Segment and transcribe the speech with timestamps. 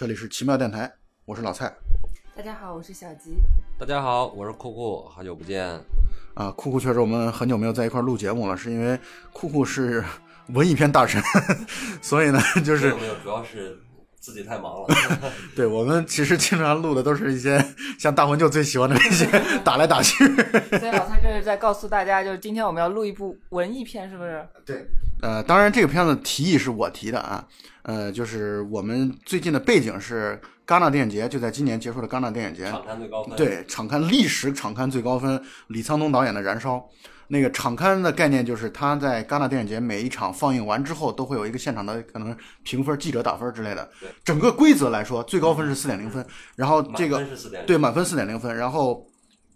[0.00, 0.90] 这里是奇妙电台，
[1.26, 1.70] 我是老蔡。
[2.34, 3.34] 大家好，我是小吉。
[3.78, 5.62] 大家好，我是酷酷，好久不见。
[6.32, 8.98] 啊，酷酷确实我们很久没有在一块录节目了，是因为
[9.30, 10.02] 酷酷是
[10.54, 11.22] 文艺片大神，
[12.00, 13.78] 所以呢， 就是没有，主要是
[14.18, 14.88] 自己太忙了。
[15.54, 17.62] 对我们其实经常录的都是一些
[17.98, 19.26] 像大魂就最喜欢的那些
[19.62, 20.24] 打来打去。
[20.24, 24.48] 所以老蔡这是在告诉大家，就是今天我们要录一部文艺片，是不是？
[24.64, 24.86] 对。
[25.22, 27.46] 呃，当然这个片子提议是我提的啊。
[27.82, 32.66] 呃，就是我们最近的背景是戛纳电影节，就在今年结束的戛纳电影节。
[32.70, 33.36] 场刊最高分。
[33.36, 36.76] 对，场刊历史场刊最高分，李沧东导演的《燃烧》。
[37.28, 43.88] 那个场刊的概念就是他在戛纳电影节每一场放映完之后，都会有一个现场的可能评分，记者打分之类的。
[43.98, 44.10] 对。
[44.22, 46.24] 整个规则来说，最高分是四点零分，
[46.56, 47.24] 然后这个
[47.66, 49.06] 对满分四点零分，然后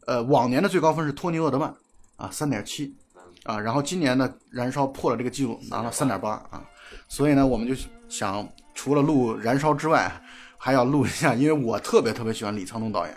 [0.07, 1.75] 呃往年的最高分是托尼·厄德曼
[2.17, 2.97] 啊三点七
[3.45, 6.63] 啊，然后今年呢《燃烧》破了这个记录，拿了三点八啊，
[7.09, 7.75] 所以呢，我们就。
[8.07, 10.13] 想除了录《燃烧》之外，
[10.57, 13.17] 还要录一下，因为我特别特别喜欢李沧东导演。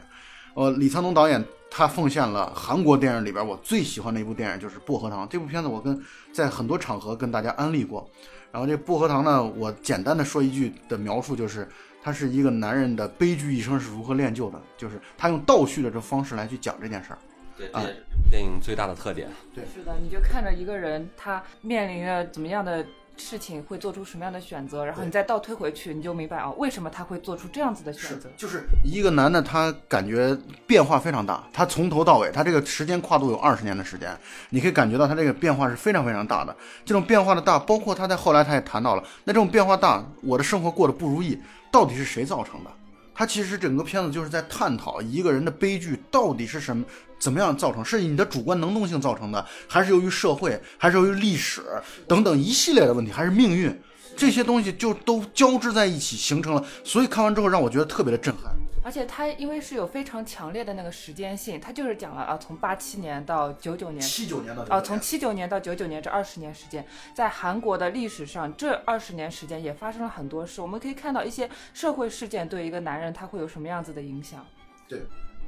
[0.55, 5.67] 呃，李沧东导演他奉献了韩国电影里边我最喜欢的一部电影，就是《薄荷糖》这部片子。
[5.69, 6.01] 我跟
[6.33, 8.09] 在很多场合跟大家安利过。
[8.51, 11.67] 然后这《薄荷糖》呢，我简单的说一句的描述，就是
[12.01, 17.19] 他是一个男人的悲剧一生是如何练就的，就是他用倒叙的这方式来去讲这件事儿。
[17.57, 19.29] 对，这也是电影最大的特点。
[19.53, 22.85] 对，是的，你就看着一个人他面临着怎么样的。
[23.19, 28.29] 事情会做出什么样的选择，然后你再倒推回去，你就明白啊，为什么他会做出这样子的选择。
[28.37, 34.15] 就是一个男的，他感觉变化非常大，他从头到尾，他这个时间跨度有二十年的时间，
[34.51, 36.55] 你可以感觉到他这个变化是非常非常大的。
[36.85, 41.39] 这种变化的大，包括他在后来他也谈到了，那这种变化大，我的生活过得不如意，
[41.71, 42.69] 到底是谁造成的？
[43.15, 46.85] 他其实整个片子就是在探讨一个人的悲剧到底是什么，
[47.19, 47.83] 怎么样造成？
[47.83, 51.63] 是你的主观能动性造成的，还是由于社会，还是由于历史
[52.07, 53.79] 等等一系列的问题，还是命运？
[54.15, 56.65] 这些东西就都交织在一起形成了。
[56.83, 58.51] 所以看完之后让我觉得特别的震撼。
[58.83, 70.61] 而且它因为是有非常强烈的那个时间性，它就是讲了啊，从八七年到九九年，七九年到啊，从七九年到九九年这二十年时间，在韩国的历史上，这二十年时间也发生了很多事。
[70.61, 74.45] 我们可以看到一些社会事件对一个男人他会有什么样子的影响。
[74.87, 75.01] 对，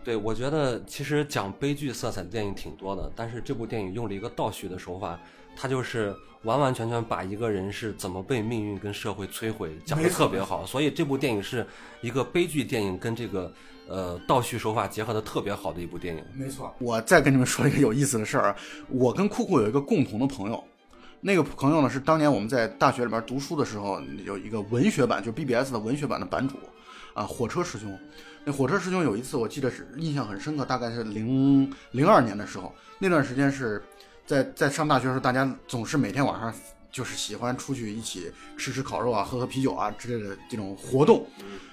[0.03, 5.19] 对我觉得其实讲悲剧色彩的电影挺多的，但是这部电影用了一个倒叙的手法。
[5.61, 11.67] 它就是完完全全把一个人是怎么被命运跟社会摧毁讲的特别好，所以这部电影是
[11.99, 13.51] 一个悲剧电影跟这个
[13.85, 16.23] 呃倒叙手法结合的特别好的一部电影。
[16.33, 18.55] 没错，我再跟你们说一个有意思的事儿，
[18.87, 20.63] 我跟酷酷有一个共同的朋友，
[21.19, 26.55] 那个朋友呢是当年我们在大学里边读书的时候有一个文学版，就 BBS 的文学版的版主
[27.13, 27.99] 啊，火车师兄。
[28.49, 33.79] 那火车师兄有一次我记得是印象很深刻，大概是零零二年的时候，那段时间是。
[34.25, 36.53] 在在上大学的时候，大家总是每天晚上
[36.91, 41.25] 就是喜欢出去一起吃吃烤肉啊，喝喝啤酒啊之类的这种活动。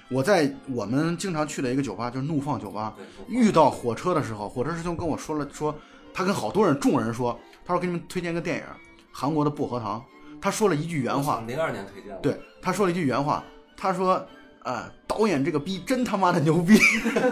[0.09, 2.95] 我在我们经常去的一个酒吧，就是怒放酒吧，
[3.27, 5.75] 遇到火车的时候，火车师兄跟我说了，说
[6.11, 8.63] 他跟好多人众人说，他说给你们推荐个电影，
[9.11, 10.03] 韩国的薄荷糖。
[10.41, 12.17] 他说了一句原话，零二年推荐的。
[12.21, 13.43] 对，他说了一句原话，
[13.75, 14.25] 他说
[14.67, 16.77] 啊，导演这个逼真他妈的牛逼。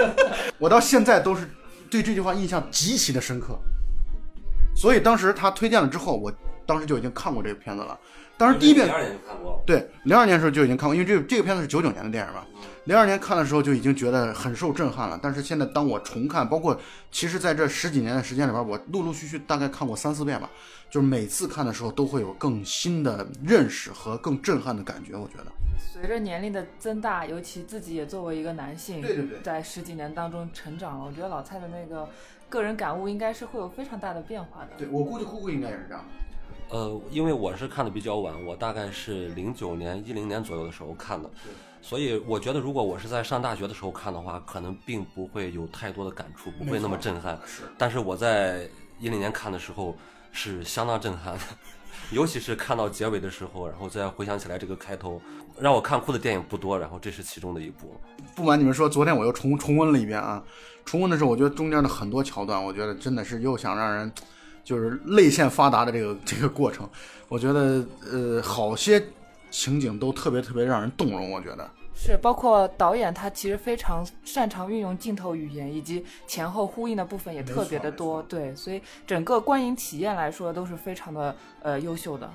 [0.57, 1.49] 我到现在都是
[1.89, 3.59] 对这句话印象极其的深刻。
[4.73, 6.31] 所以当时他推荐了之后，我
[6.65, 7.97] 当时就已经看过这个片子了。
[8.37, 9.63] 当时第一遍，零二年就看过。
[9.65, 12.41] 对，零二年的时候就已经看过，因为这这个片子是九九年的电影嘛。
[12.85, 15.19] 零二年看的时候就已经觉得很受震撼了。
[15.21, 16.79] 但是现在当我重看，包括
[17.11, 20.49] 其实在这十几年的时间里边，我陆陆续续大概看过三四遍吧。
[20.89, 25.15] 就是每次看的时候都会有更新的认识和更震撼的感觉。
[25.15, 31.05] 我觉得，随着年龄的增大，尤其自己也作为一个男性，对对对，在十几年当中成长了。
[31.05, 32.07] 我觉得老蔡的那个。
[32.47, 34.69] 个人感悟应该是会有非常大的变化的。
[34.77, 36.05] 对我估计，酷酷应该也是这样。
[36.69, 41.27] 呃，因为我是看的比较晚，我大概是零九年、一零年左右的时候看的，
[41.81, 47.37] 所以我觉得如果我是在上大学的时候看的话，可能并不会有太多的感触，不会那么震撼。
[47.47, 47.63] 是。
[47.79, 49.95] 但是我在一零年看的时候
[50.35, 51.39] 是相当震撼的，
[52.11, 55.21] 尤其是看到结尾的时候，然后再回想起来这个开头，
[55.57, 57.95] 让我看哭的电影不多，然后这是其中的一部。
[58.35, 60.43] 不瞒你们说，昨天我又重重温了一遍啊。
[60.83, 64.11] 重温的时候，我觉得中间的很多桥段，我觉得真的是又想让人，
[64.63, 66.87] 就是泪腺发达的这个这个过程，
[67.29, 69.03] 我觉得呃，好些
[69.49, 71.31] 情景都特别特别让人动容。
[71.31, 78.21] 我觉得是，包括导演他其实非常擅长运用镜头语言，以及前后呼应的部分也特别的多。
[78.23, 82.29] 对，所以整个观影体验来说都是非常的呃优秀的。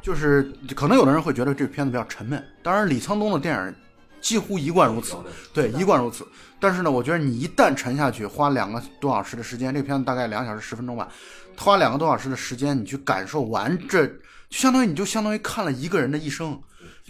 [0.00, 3.74] 就是可能有的人会觉得这个片子比较沉闷，当然李沧东的电影。
[4.20, 5.16] 几乎一贯如此，
[5.50, 6.28] 对，一贯如此。
[6.58, 11.08] 但是呢，我觉得你一旦沉下去，花两个多小时的时间，这个片子大概两小时十分钟吧，
[11.56, 14.12] 花两个多小时的时间，你去感受完这，就
[14.50, 16.60] 相当于你就相当于看了一个人的一生，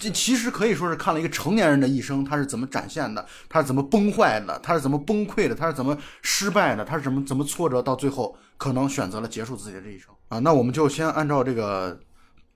[0.00, 10.38] 这其实可以说是看了一个成年人的一生，他是怎么展现的，他是怎么崩坏的，他是怎么崩溃的，他是怎么失败的，他是怎么怎么挫折，到最后可能选择了结束自己的这一生啊。
[10.38, 12.00] 那我们就先按照这个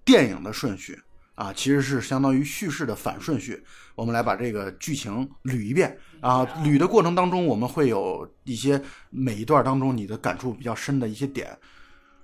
[0.06, 0.98] 电影的顺序
[1.34, 3.62] 啊，其实是相当于叙事的反顺序，
[3.94, 6.46] 我们来把这个剧情捋一遍啊。
[6.64, 8.80] 捋的过程当中，我们会有一些
[9.10, 11.54] 每一段当中你的感触比较深的一些点。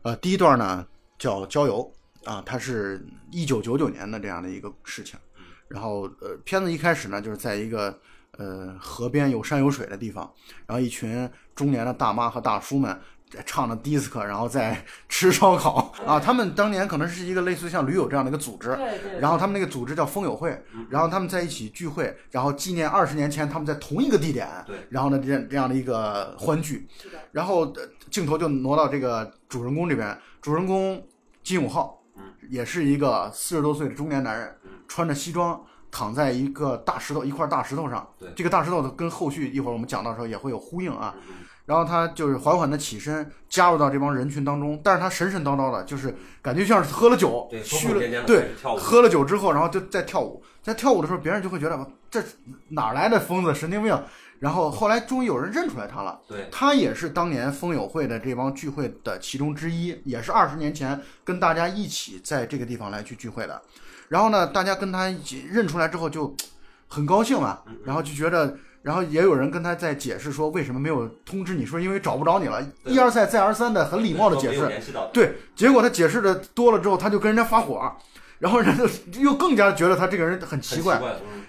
[0.00, 0.86] 呃，第一段呢
[1.18, 1.92] 叫郊游。
[2.24, 5.18] 啊，它是一九九九年的这样的一个事情，
[5.68, 7.98] 然后呃，片子一开始呢，就是在一个
[8.36, 10.30] 呃河边有山有水的地方，
[10.66, 12.98] 然后一群中年的大妈和大叔们
[13.46, 16.18] 唱着迪斯科，然后在 吃烧烤啊。
[16.18, 18.76] 他们当年可能是一个类似像驴友这样的一个组织。
[19.20, 24.76] 然后他们那个组织叫风友会，然后他们在一起聚会，然后纪念二十年前他们在同一个地点，对。
[24.90, 26.88] 然后呢，这这样的一个欢聚，
[27.30, 27.72] 然后
[28.10, 31.00] 镜头就挪到这个主人公这边，主人公
[31.44, 31.99] 金永浩。
[32.48, 34.56] 也是一个四十多岁的中年男人，
[34.88, 35.60] 穿着西装
[35.90, 38.08] 躺在一个大石头一块大石头上。
[38.18, 41.14] 对，这个大石头跟后续一会儿我们讲到的时候也会有呼应啊。
[41.66, 46.12] 然后他就是缓缓的起身，加入到这帮人群当中，但是他神神叨叨的，就是
[46.42, 48.24] 感觉像是喝了酒，虚了。
[48.24, 52.20] 对，喝了酒之后，然后就在跳舞，在跳舞的时候，别人就会觉得这
[52.70, 53.96] 哪来的疯子、神经病。
[54.40, 63.60] 然后后来终于有人认出来他了，对他也是当年风友会的这帮聚会的其中之一，也是二十年前跟大家一起在这个地方来去聚会的。
[64.08, 66.34] 然后呢，大家跟他一起认出来之后就
[66.88, 74.60] 很高兴嘛，然后就觉得，然后也有人跟他在解释说为什么没有通知你说因为找不着你了，一而再再而三的很礼貌的解释，
[75.12, 77.94] 对，结果他解释的多了之后，他就跟人家发火。
[78.40, 81.00] 然后人就又更加觉得他这个人很奇怪，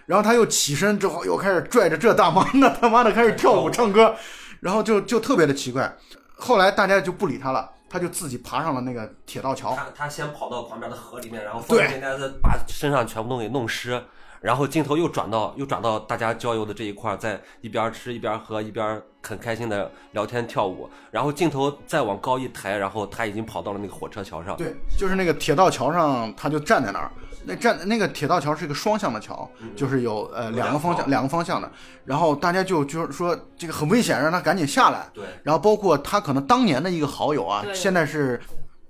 [0.05, 4.13] 然后他又起身之后又开始拽着这大妈那他妈的开始跳舞唱歌，
[4.59, 5.97] 然后就就特别的奇怪。
[6.35, 9.73] 后来大家就不理他了，他就自己爬上了那个铁道桥。
[9.73, 14.03] 他他先跑到旁边的河里面，然后疯疯癫癫的把身上全部都给弄湿。
[14.41, 20.89] 然后镜头又转到又转到大家郊游的这一块，在一边吃一边喝一边很开心的聊天跳舞。
[21.11, 24.57] 然后镜头再往高一抬，然后他已经跑到了那个火车桥上。
[24.57, 27.11] 对，就是那个铁道桥上，他就站在那儿。
[27.43, 31.71] 那站那个铁道桥是一个双向的桥，就是有呃两个方向两个方向的。
[32.03, 35.07] 然后大家就就是说这个很危险，让他赶紧下来。
[35.13, 35.23] 对。
[35.43, 38.41] 然后包括他可能当年的一个好友啊，现在是。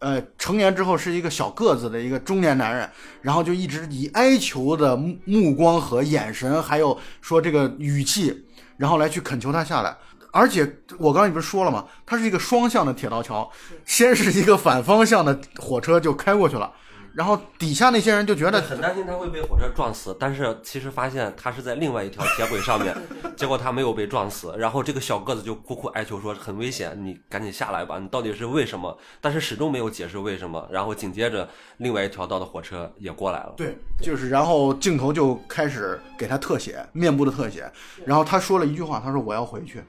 [0.01, 2.89] 呃，成年之后是一个小个子的一个中年男人，
[3.21, 8.45] 然后就一直以哀求的目光和眼神，还有说这个语气，
[8.77, 9.95] 然后来去恳求他下来。
[10.31, 10.67] 而且
[10.97, 11.85] 我刚才不是说了吗？
[12.05, 13.47] 它是一个双向的铁道桥，
[13.85, 16.71] 先是一个反方向的火车就开过去了。
[17.13, 22.95] 然后底下那些人就觉得很担心他会被火车撞死，但是其实发现他是在另外一条铁轨上面，
[23.35, 24.53] 结果他没有被撞死。
[24.57, 28.97] 然后这个小个子就苦苦哀求说很危险，你赶紧下来吧，你到底是为什么？
[29.19, 30.67] 但是始终没有解释为什么。
[30.71, 37.69] 然后紧接着另外一条道的火车也过来了，对，就是然后镜头就开始给他特写面部的特写，
[38.05, 39.83] 然后他说了一句话，他说我要回去。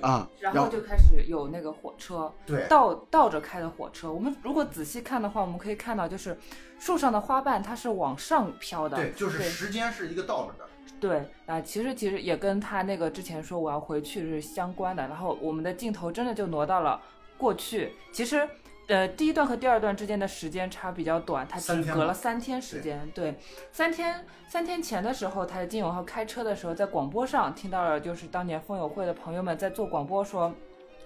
[0.00, 4.12] 啊，然后就开始有那个火车，对，倒倒着开的火车。
[4.12, 6.38] 我们如果仔细看的话，我们可以看到，就是
[6.78, 10.68] 树上的花瓣它是往上飘的，对，就是时间是一个倒着的。
[11.00, 15.06] 对，啊，其实其实也跟他那个之前说我要回去是相关的。
[15.08, 17.00] 然后我们的镜头真的就挪到了
[17.36, 18.48] 过去，其实。
[18.88, 23.06] 呃，第一段和第二段之间的时间差比较短，他只隔了三天时间。
[23.14, 23.34] 对，
[23.70, 30.54] 三天三天前的时候，他在金永浩开车的时候，在广播上听到了，就是当年风友会的朋友们在做广播说，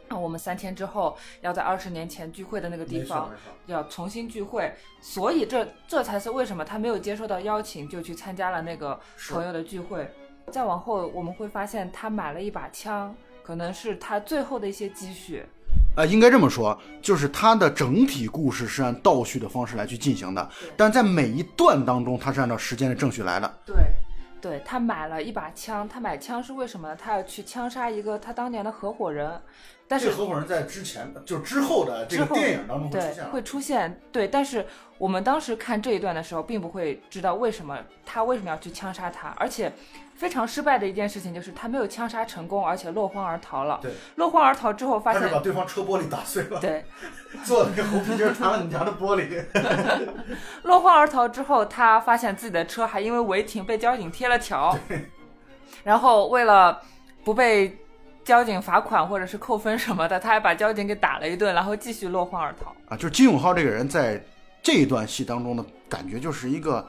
[0.07, 3.29] 啊，我们三天之后要在二十年前聚会的那个地方
[3.67, 8.99] 要重新聚会，所以这这才是为什么他没有接受到邀请就去参加了那个
[9.29, 10.09] 朋友的聚会。
[10.53, 13.13] 再往后我们会发现，他买了一把枪，
[13.43, 15.45] 可能是他最后的一些积蓄。
[15.95, 23.55] 呃，应该这么说，就是它的整体故事是按倒叙的方式来去进行的，但在每一段当中，它是按照时间的正序来的。
[23.67, 23.77] 对，
[24.41, 26.97] 对他买了一把枪，他买枪是为什么呢？
[26.97, 29.39] 他要去枪杀一个他当年的合伙人，
[29.89, 34.01] 但是合伙人在之前，就之后的这个电影当中会出现，会出现。
[34.11, 34.67] 对，但是
[34.99, 39.73] 我们当时看这一段的时候，并不会知道为什么他为什么要去枪杀他，而且。
[40.15, 43.81] 非常失败的一件事情就是他没有枪杀成功，而且落荒而逃了。
[43.83, 46.61] 对，落荒而逃之后发现把对方车玻璃打碎了。
[46.61, 46.85] 对，
[47.43, 49.45] 做那个猴皮筋弹了你家的玻璃。
[50.63, 54.79] 落荒而逃之后，他发现自己的车还因为违停被交警贴了条。
[55.83, 56.81] 然后为了
[57.25, 57.82] 不被
[58.25, 62.75] 交警罚款或者是扣分什么的，他还把交警给打了一顿，然后继续落荒而逃。
[62.89, 64.23] 啊，就是金永浩这个人在
[64.63, 66.87] 这一段戏当中的感觉就是一个。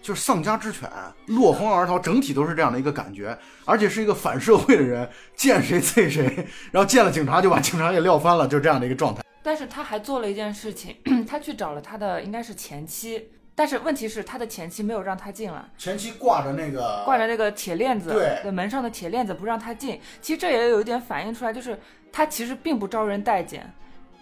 [0.00, 0.88] 就是丧家之犬，
[1.26, 9.22] 落荒而逃，整体都是这样的一个感觉，而且是一个反社会的人，见谁啐谁，然后见了警察就把警察给撂翻了，就这样的一个状态。
[9.42, 10.96] 但是他还做了一件事情，
[11.28, 13.28] 他去找了他的应该是前妻，
[13.58, 18.10] 但是问题是他的前妻没有让他进来，前妻挂着那个挂着那个铁链子，
[18.40, 20.00] 对门上的铁链子不让他进。
[20.22, 21.76] 其实这也有一点反映出来，就是
[22.12, 23.68] 他其实并不招人待见。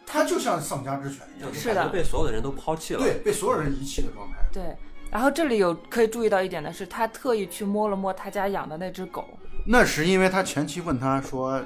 [0.06, 3.00] 他就像丧家之犬一样，是的被所有的人都抛弃了。
[3.00, 4.36] 对，被所有人遗弃的状态。
[4.50, 4.74] 对，
[5.10, 9.28] 然后这里有可以注意到一点的是，他特意去摸了摸他家养的那只狗。
[9.66, 11.60] 那是因为他前妻问他说：“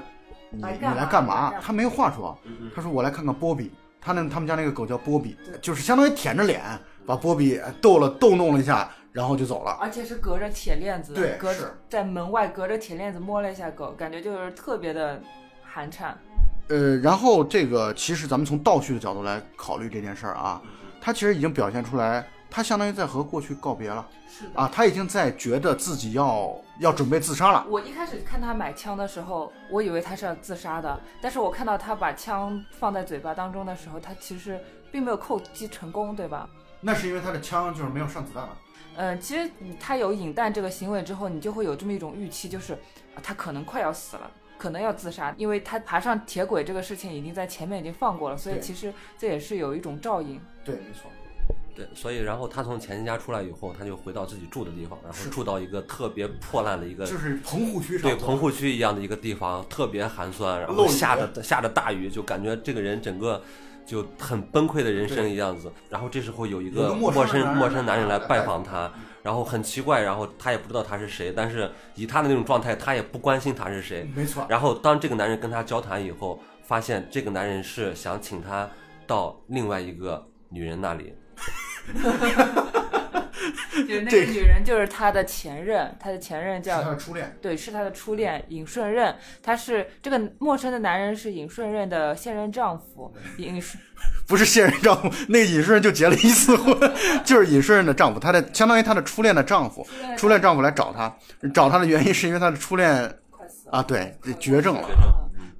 [0.51, 2.37] 你你来干嘛来干嘛来干？”嘛他没有话说，
[2.75, 3.71] 他说：“我来看看波比。”
[4.03, 6.61] 他那他们家那个狗叫波比，就是相当于舔着脸
[7.05, 9.77] 把波比逗了逗弄了一下，然后就走了。
[9.81, 15.21] 而且是隔着铁链子，隔对是在门外隔着铁链子摸了一下狗，感觉就是特别的
[15.63, 16.17] 寒颤。
[16.69, 20.61] 呃，然后这个其实咱们从倒叙的角度来考虑这件事儿啊，
[21.01, 24.51] 他其实已经表现出来，他相当于在和过去告别了是的。
[24.53, 27.65] 啊，他已经在觉得自己要要准备自杀了。
[27.69, 34.57] 我一开始看他买枪的时候，我以为他是要自杀的，但是我看到他把枪放在嘴巴当中的时候，他其实
[34.93, 36.47] 并没有扣击成功，对吧？
[36.81, 38.57] 那是因为他的枪就是没有上子弹了。
[38.97, 50.39] 嗯，其实他有引弹这个行为之后，你就会有这么一种预期，就是啊他可能快要死了，可能要自杀，因为他爬上铁轨这个事情已经在前面已经放过了，所以其实这也是有一种照应。
[50.65, 51.09] 对，没错。
[51.73, 58.01] 对，所以然后他从前妻家出来以后，他就回到自己住的地方，然后住到一个特别破烂的一个就是棚户区上。
[58.01, 63.41] 对棚户区一样的一个地方，特别寒酸，然后下着下着大雨，就感觉这个人整个
[63.85, 65.71] 就很崩溃的人生一样子。
[65.89, 68.91] 然后这时候有一个个陌生陌生男人来来拜访他，
[69.23, 74.09] 然后很奇怪，然后他也不知道他是谁，但是以他的那种状态，他也不关心他是谁。
[74.15, 74.45] 没错。
[74.49, 78.69] 然后当这个男人跟他交谈以后，发现这个男人是想请他
[79.05, 81.13] 到另外一个女人那里。
[83.87, 87.37] 就是那个女人就是他的前任，他的前任叫他叫的初恋。
[87.41, 93.81] 对，是他的初恋尹顺任，他是这个陌生的男人是尹顺任的现任丈夫，尹顺
[94.27, 96.75] 不是现任丈夫，那个尹顺任就结了一次婚，
[97.23, 99.85] 就是尹顺任的丈夫，他的相当于他的初恋的丈夫，
[100.17, 101.15] 初恋丈夫来找他，
[101.53, 103.13] 找他的原因是因为他的初恋。
[103.71, 104.89] 啊，对，绝症了。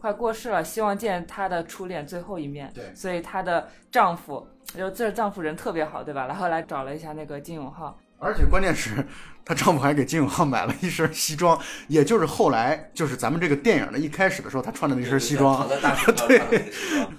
[0.02, 2.72] 快过世了，希望见她的初恋最后一面。
[2.74, 6.26] 对所以她的丈夫，就这丈夫人特别好，对吧？
[6.26, 9.06] 然后来找了一下那个金永浩，而且关键是，
[9.46, 11.56] 她丈夫还给金永浩买了一身西装，
[11.88, 15.68] 也就是后来就是咱们这个电影的一开始的时候，他穿的那身西装，
[16.28, 16.42] 对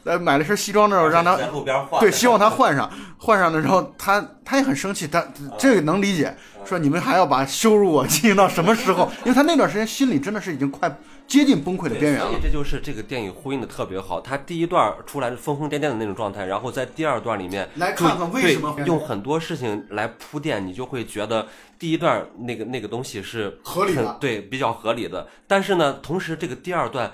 [0.03, 2.01] 呃，买了身西装之后让他在路边换。
[2.01, 5.25] 对，希望他换上，换上的时候，他他也很生气，他
[5.57, 6.35] 这个能理解，
[6.65, 9.09] 说你们还要把羞辱我进行到什么时候？
[9.25, 10.93] 因为他那段时间心里真的是已经快
[11.33, 12.43] 接近崩溃的边缘了所以。
[12.43, 14.21] 这就是这个电影呼应的特别好。
[14.21, 21.49] 他第一段出来是疯疯癫癫的那种状态，然后在第二段里面就来看看为什么对用很多事情来铺垫，你就会觉得
[21.79, 25.27] 第一段那个那个东西是合理的很对，比较合理的。
[25.47, 27.11] 但是呢，同时这个第二段。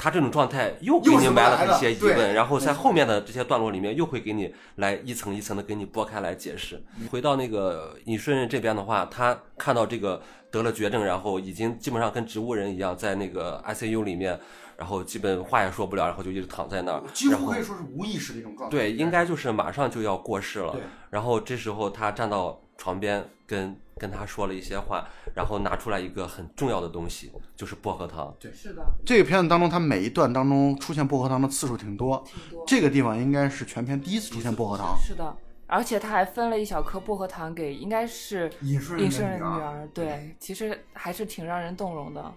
[0.00, 6.82] 他这种状态又给你埋了一些疑问，然后在后面的这些段落里面又会给你来一层一层的给你剥开来解释。
[7.10, 14.40] 回到那个尹顺任这边的话，他看到这个得了绝症，然后已经基本上跟植物人一样，在那个 ICU 里面，
[14.78, 18.74] 然后基本话也说不了，然后就一直躺在那儿，几然后乎可以说是无意识的一种状态。
[18.74, 20.74] 对，应该就是马上就要过世了。
[21.10, 28.34] 然后这时候他站到床边跟跟他说了一些话，然后拿出来一个很重要的东西，就是薄荷糖。
[28.40, 32.64] 对是的，这个片子当中，他每一段当中出现薄荷糖的次数挺多，挺多。
[32.66, 34.96] 这个地方应该是全片第一次出现薄荷糖。
[34.98, 39.88] 是的，而且他还分了一小颗薄荷糖给，应该是尹顺尹顺的女任的女儿。
[39.92, 42.32] 对，其实还是挺让人动容的。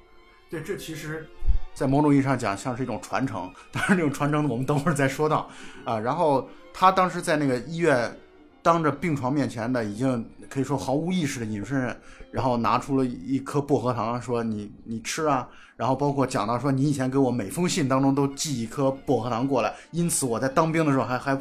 [0.49, 1.25] 对，这其实，
[1.73, 3.51] 在某种意义上讲，像是一种传承。
[3.71, 5.49] 当然，这种传承我们等会儿再说到
[5.85, 5.97] 啊。
[5.97, 8.15] 然后他当时在那个医院，
[8.61, 11.97] 当着病床面前的已经可以说毫无意识的尹顺任，
[12.31, 15.49] 然后拿出了一颗薄荷糖，说你你吃啊。
[15.75, 21.35] 然后包括讲到说，你以前给我每封信当中都寄一颗薄荷糖过来，因此我在当兵的时候还还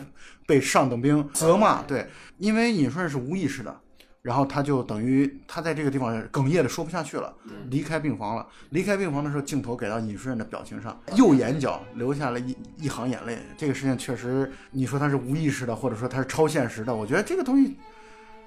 [0.47, 1.83] 被上等兵责骂。
[1.83, 3.77] 对，因为尹顺任是无意识的。
[4.23, 7.35] 然后他就等于他在这个地方哽咽的说不下去了，
[7.69, 8.47] 离开病房了。
[8.71, 13.37] 离开病房的时候，镜头给到尹顺任的表情上，右眼角流下了一一行眼泪。
[13.59, 17.77] 这个事情确实，你说他是无意识的，或者说他是超现实的，我觉得这个东西，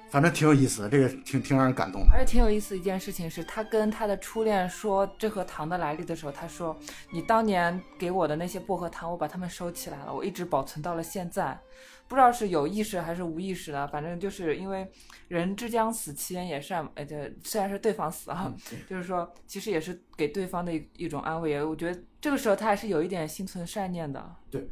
[0.09, 2.13] 反正挺有意思的，这个挺挺让人感动的。
[2.13, 6.77] 而且挺有意思一件事情是，他跟他的初恋说这盒糖的来历的时候，他说
[7.11, 11.59] ：“你当年给我的那些薄荷糖，我把它们收起来了，我一直保存到了现在。
[12.07, 14.87] 不知道是有意识还是无意识的，反正就是因为
[15.27, 16.87] 人之将死，其言也善。
[16.93, 18.53] 呃，这，虽然是对方死啊，
[18.87, 21.49] 就是说其实也是给对方的一一种安慰。
[21.49, 24.23] 也我觉得这个时候他还是有一点心存善念的。
[24.51, 24.69] 对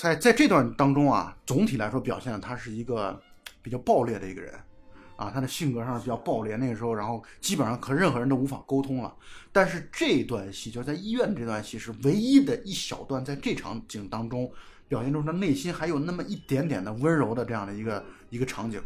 [0.00, 3.20] 在在这段当中啊，总体来说表现的他是一个
[3.62, 4.52] 比较暴烈的一个人，
[5.16, 6.56] 啊，他的性格上是比较暴烈。
[6.56, 9.14] 那个时候，然后基本上和任何人都无法沟通了。
[9.52, 14.50] 但是这段戏就是在医院这段戏是唯一的一小段，在这场景当中
[14.88, 18.80] 表现出他内心还有那么一点点的温柔的这样的一个一个场景。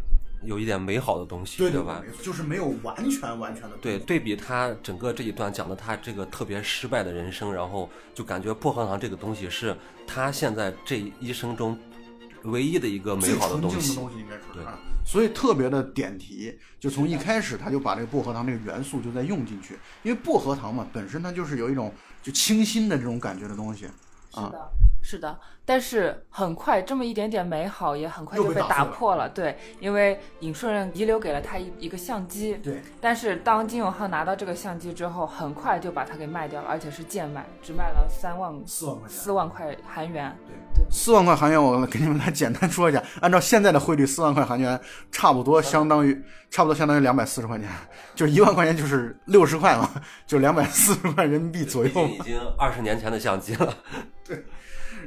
[0.45, 2.05] 有一点美好的东西，对吧？
[2.23, 9.75] 就是没有完全完全的对，对比他整个这一段讲的他这个特别失败的人生，然后就感觉薄荷糖这个东西是
[10.07, 11.77] 他现在这一生中
[12.47, 13.77] 唯一的一个美好的东西。
[13.77, 14.01] 纯净的。
[14.01, 14.63] 东西应该对。
[15.05, 23.87] 所以特别的点题，就从一开始他就把这个薄荷糖这个元素就在用进去，因为薄荷糖嘛本身它就是有一种就清新的这种感觉的东西，
[24.33, 24.47] 啊。
[24.47, 24.71] 是的，
[25.09, 29.29] 是的，但是很快这么一点点美好也很快就被被打破了。
[29.29, 40.37] 对，因为尹顺任遗留给了他一一个相机，对，但是当金永浩拿到这个相机之后，很快就把它给卖掉了，而且是贱卖，只卖了三万四万块钱四万块韩元。
[40.45, 44.81] 对对四万块韩元，我给你们来简单说一下，按照现在的汇率，四万块韩元
[45.13, 46.21] 差不多相当于
[46.51, 47.69] 差不多相当于两百四十块钱，
[48.17, 49.89] 就是一万块钱就是六十块嘛，
[50.27, 51.91] 就两百四十块人民币左右。
[52.09, 53.73] 已经二十年前的相机了。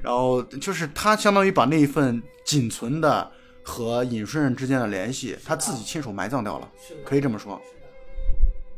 [0.01, 3.31] 然后就是他相当于把那一份仅存的
[3.63, 6.69] 和尹顺任之间的联系，他自己亲手埋葬掉了，
[7.05, 7.61] 可以这么说。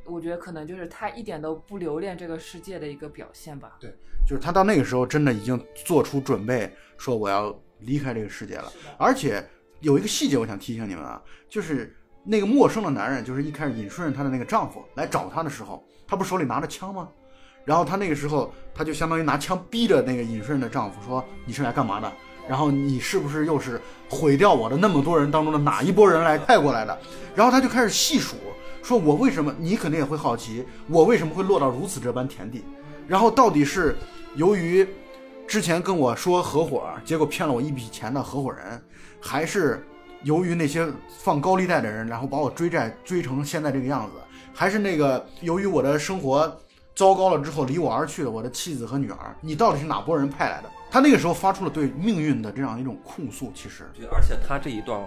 [0.06, 3.78] 我觉得可能就是他一点都不留恋这个世界的一个表现吧。
[3.80, 3.94] 对
[4.28, 8.72] 就是他到那个时候真的已经做出准备，说我要离开这个世界了。
[8.98, 9.48] 而且
[9.80, 17.08] 有一个细节，我想提醒你们啊，就是那个陌生的男人，就是一开始尹顺任她的那个丈夫来找她的时候，他不手里拿着枪吗？
[17.64, 22.12] 然后他那个时候，他就相当于拿枪逼着那个尹顺的丈夫说：“你是来干嘛的？
[22.50, 26.98] 然后你是不是又是毁掉我的那么多人当中的哪一波人来派过来的？”
[27.36, 28.36] 然后他就开始细数，
[28.82, 29.54] 说我为什么？
[29.60, 32.64] 你肯定也会好奇，我为什么会落到如此这般田地？
[33.08, 33.96] 然后到底是
[34.36, 34.88] 由于
[35.48, 38.82] 之前跟我说合伙，结果骗了我一笔钱的合伙人，
[39.20, 39.86] 还是
[40.24, 40.88] 由于那些
[41.20, 44.14] 放高利贷的人，然后把我追债追成现在这个样子，
[44.54, 46.60] 还是那个 由于我的生活
[47.02, 50.70] 糟糕了之后离我而去的我的妻子和女儿，你到底是哪拨人派来的？
[50.92, 53.90] 他那个时候发出了对命运的这样一种控诉，其实。
[53.96, 55.04] 对，而且他这一段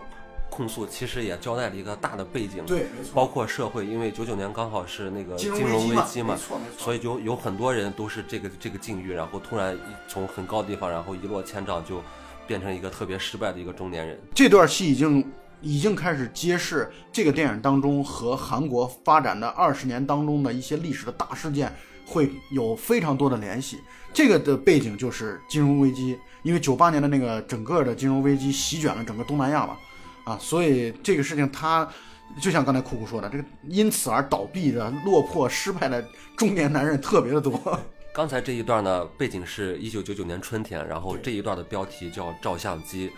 [0.51, 3.13] 控诉其实也交代了一个大的背景，对，没错。
[3.15, 6.05] 包括社会，因为九九年刚好是那个金金融危机嘛。
[6.05, 6.85] 机嘛没，错没错。
[6.85, 9.79] 所以就有很多人都是这个这个境遇，然后突然
[10.09, 12.03] 从很高的地方，然后一落千丈，就
[12.45, 14.21] 变成一个特别失败的一个中年人。
[14.35, 15.25] 这段戏已经
[15.65, 21.75] 已经开始揭示这个电影当中和韩国发展的二十年当中的一些历史的大事件
[22.07, 23.81] 会有非常多的联系。
[24.13, 29.77] 这个的背景就是金融危机，因为九八年的那个整个的金融危机席卷了整个东南亚嘛，
[30.25, 31.89] 啊，所以这个事情它
[32.41, 37.59] 就像刚才酷酷说的，这个因此而倒闭的、落魄、失败的中年男人特别的多。
[38.15, 43.11] 刚才这一段呢，背景是一九九九年春天，然后这一段的标题叫“照相机”，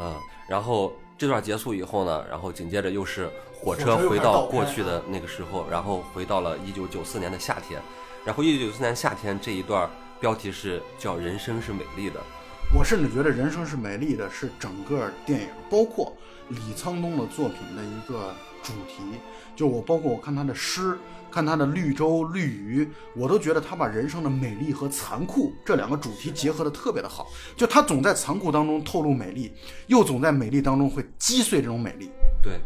[0.00, 0.16] 嗯，
[0.48, 7.80] 然后这段结束以后呢，然后紧接着又是火车回到过去的那个时候，然后回到了一九九四年的夏天，
[8.24, 9.88] 然后一九九四年夏天这一段
[10.20, 12.20] 标题是叫“人生是美丽的
[12.74, 16.12] 我甚至觉得《人生是美丽的》是整个电影，包括
[16.48, 19.02] 李沧东的作品的一个主题。
[19.54, 20.98] 就我包括我看他的诗，
[21.32, 27.26] 看他的绿洲、绿鱼，我都觉得他把人生的美丽和残酷这两个主题结合的特别的好。
[27.56, 29.50] 就他总在残酷当中透露美丽，
[29.86, 32.10] 又总在美丽当中会击碎这种美丽。”，
[32.42, 32.60] 对。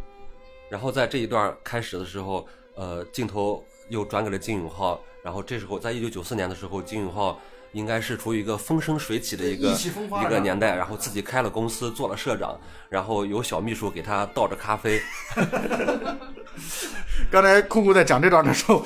[0.68, 7.40] 然后在这一段开始的时候，呃，镜头又转给了金永浩，然后这时候在一九九四年的时候，金永浩
[7.72, 9.76] 应该是处于一个风生水起的一个
[10.22, 15.00] 一个年代，然后自己开了公司，做了社长，然后有小秘书给他倒着咖啡，
[17.30, 18.84] 刚才酷酷在讲这段的时候，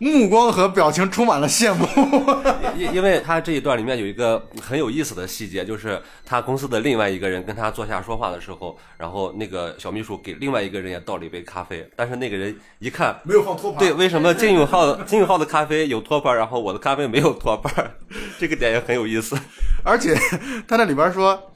[0.00, 1.86] 目光和表情充满了羡慕。
[2.74, 13.14] 因因为他这一段里面有一个很有意思的细节，就是他公司的另外一个人跟他坐下说话的时候，然后那个小秘书给另外一个人也倒了一杯咖啡，但是那个人一看。
[13.24, 17.92] 没有放托盘，对，为什么金永浩 金永浩的咖啡有托盘，然后我的咖啡没有托盘？
[18.40, 19.36] 这个点也很有意思。
[19.84, 20.18] 而且
[20.66, 21.52] 他那里边说，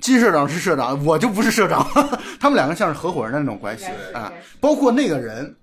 [0.00, 1.86] 金社长是社长，我就不是社长，
[2.40, 4.32] 他们两个像是合伙人的那种关系啊。
[4.60, 5.54] 包括那个人，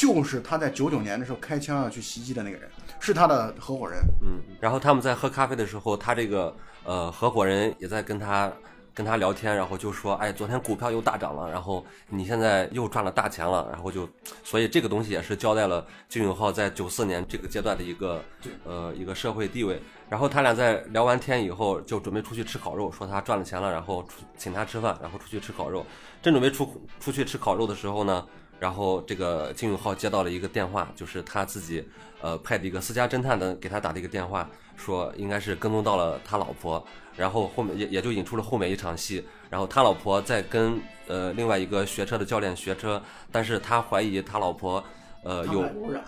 [0.00, 2.66] 就是他在九九年的时候开枪要去袭击的那个人，
[2.98, 3.98] 是他的合伙人。
[4.22, 8.50] 嗯，然后他们在喝咖啡的时候，他这个呃合伙人也在跟他
[8.94, 14.08] 跟他聊天，然后就说，哎，昨天股票又大涨了，然后你现在又赚了大钱了，然后就，
[14.42, 18.22] 所以这个东西也是交代了金永浩在九四年这个阶段的一个
[18.64, 19.82] 呃一个社会地位。
[20.08, 25.84] 然后他俩在聊完天以后，就准备出去吃烤肉，说他赚了钱了，然后出请他吃饭，然后出去吃烤肉。
[26.22, 28.26] 正准备出出去吃烤肉的时候呢，
[28.60, 31.82] 然后这个金永浩接到了一个电话，就是他自己
[32.20, 36.84] 呃派的一个私家侦探的给他打的一个电话，说应该是跟踪到了他老婆，
[37.16, 44.84] 然后后面也也就引出了后面一场戏，然后他老婆在跟呃另外一个学车的教练学车，但是他怀疑他老婆
[45.24, 45.64] 呃有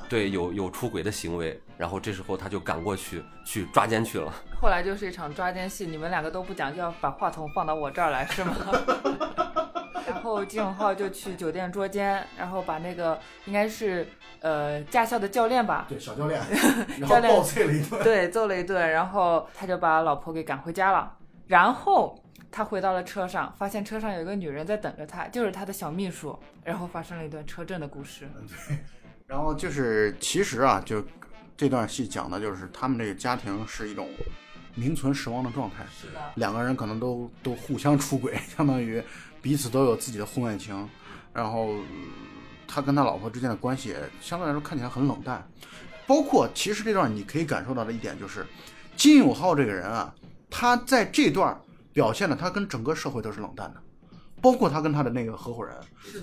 [0.09, 4.31] 对有有出轨的行为，然后这时候他就赶过去去抓奸去了。
[4.61, 8.55] 后来就是一场抓奸戏，你们两个都不讲，就要把话筒放到我这儿来是吗？
[10.07, 14.07] 然后金永浩就去酒店捉奸，然后把那个应该是
[14.41, 16.41] 呃驾校的教练吧，对小教练，
[16.99, 18.03] 然教练后暴揍了一顿。
[18.03, 21.17] 对，揍了一顿，然后他就把老婆给赶回家了。
[21.47, 22.19] 然后
[22.51, 26.39] 他回到了车上，发现车上有一个女人在等着他，就是他的小秘书。
[26.65, 28.29] 然后发生了一段车震的故事。
[28.69, 28.79] 对
[29.27, 31.05] 然后就是其实啊，就
[31.57, 34.09] 这段戏讲的就是他们这个家庭是一种
[34.75, 35.85] 名存实亡的状态。
[35.91, 39.03] 是的，两个人可能都都互相出轨，相当于
[39.43, 40.89] 彼此都有自己的婚外情，
[41.35, 41.83] 然后呃
[42.67, 45.47] 他跟他老婆之间的关系也相对来说看起来很冷淡。
[46.07, 48.47] 包括其实这段你可以感受到的一点就是，
[48.97, 50.15] 金永浩这个人啊，
[50.49, 51.59] 他在这段
[51.93, 53.81] 表现的他跟整个社会都是冷淡的，
[54.41, 55.75] 包括他跟他的那个合伙人，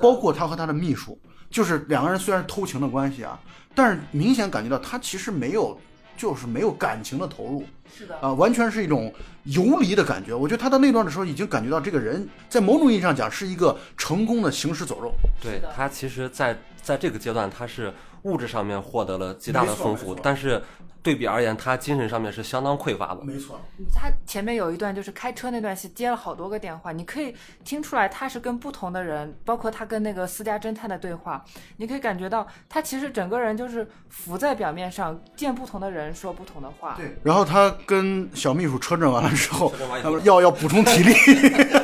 [0.01, 3.39] 包括他和他的秘书，就是两个人虽然是偷情的关系啊，
[3.73, 5.79] 但是明显感觉到他其实没有，
[6.19, 7.63] 就是没有感情的投入。
[7.97, 9.11] 是的，啊，完全是一种
[9.45, 10.35] 游离的感觉。
[10.35, 15.13] 我觉得他到那段的时候，已经感觉到这个人在某种意义上讲是一个成功的行尸走肉。
[15.41, 20.61] 对他其实在，在这个阶段，他是物质上面获得了极大的丰富但是
[21.01, 23.23] 对比而言，他精神上面是相当匮乏的。
[23.23, 23.59] 没错，
[23.93, 27.33] 他前面有一段就是开车那段戏，接了好多个电话，你可以
[27.63, 31.43] 听出来他是跟不同的人，包括他跟那个私家侦探的对话，
[31.77, 36.95] 你可以感觉到他其实整个人就是浮在表面上，见不同的人说不同的话。
[36.97, 37.17] 对。
[37.23, 41.13] 然后他跟小秘书车震完了之后他们要要补充体力，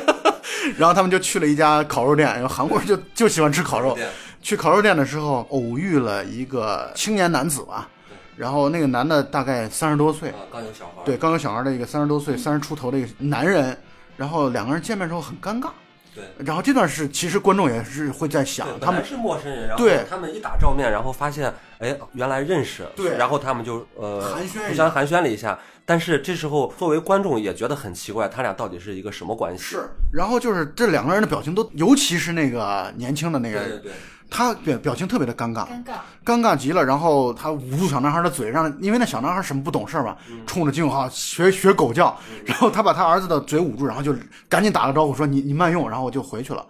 [0.76, 3.96] 然后他们就去了一家烤肉店，韩国人就就喜欢吃烤肉。
[4.42, 7.88] 去烤肉店的时候，偶遇了一个青年男子吧，
[8.36, 13.76] 然后那个男的大概三十多岁，啊，刚有小孩，对，刚有小孩的一个三十多岁、三十出头的一个男人，
[14.16, 15.70] 然后两个人见面之后很尴尬。
[16.14, 16.24] 对。
[16.44, 29.62] 然后这段是其实观众也是会在想，，他们是陌生人，然后对他们一打照面，然后发现，哎，原来认识，对然后他们就呃寒暄互相寒暄了一下，但是这时候作为观众也觉得很奇怪，他俩到底是一个什么关系？
[29.62, 33.92] 是，然后就是这两个人的表情都，尤其是那个年轻的那个人，对对对，
[34.28, 36.84] 他表表情特别的尴尬，尴尬，尴尬极了。
[36.84, 44.14] 然后他捂住小男孩的嘴，让因为那小男孩什么不懂事儿嘛，冲着金永浩学学狗叫，然后他把他儿子的嘴捂住，然后就
[44.48, 46.66] 赶紧打了招呼说你你慢用，然后我就回去了。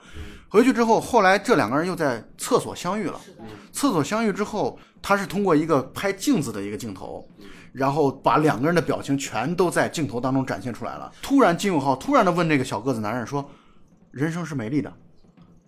[0.48, 3.20] 回去之后，后来这两个人又在厕所相遇了。
[3.72, 7.26] 厕所相遇之后，他是通过一个拍镜子的一个镜头，
[7.72, 11.12] 然后把两个人的表情全都在镜头当中展现出来了。
[11.20, 13.50] 突然，金永浩突然的问这个小个子男人说
[14.12, 14.90] ：“人生是美丽的。”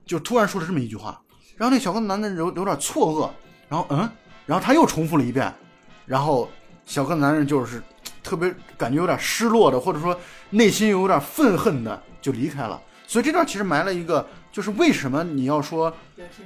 [0.07, 1.20] 就突然说了这么一句话，
[1.59, 3.31] 然后那小个子男的有有点错愕，
[3.68, 4.09] 然后嗯，
[4.47, 5.53] 然后他又重复了一遍，
[6.07, 6.49] 然后
[6.87, 7.83] 小个子男人就是
[8.23, 10.18] 特别感觉有点失落的，或者说
[10.51, 12.81] 内心有点愤恨的就离开了。
[13.09, 15.92] 所以这段其实埋了一个，就是为什么你要说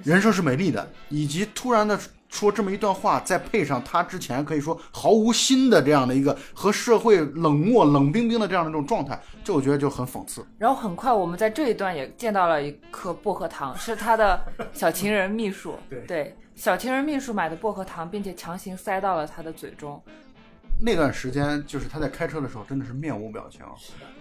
[0.02, 1.98] 人生是美丽的，以及突然的
[2.32, 10.44] 说这么一段话，再配上他之前可以说毫无心的这样的一个和社会冷漠、冷冰冰的这样的一种状态，这我觉得就很讽刺。
[10.58, 14.42] 然后很快我们在这一段也见到了一颗薄荷糖，是他的
[14.72, 15.74] 小情人秘书，
[16.08, 20.02] 对小情人秘书买的薄荷糖，并且强行塞到了他的嘴中。
[20.84, 23.60] 那段时间，就是他在开车的时候，真的是面无表情，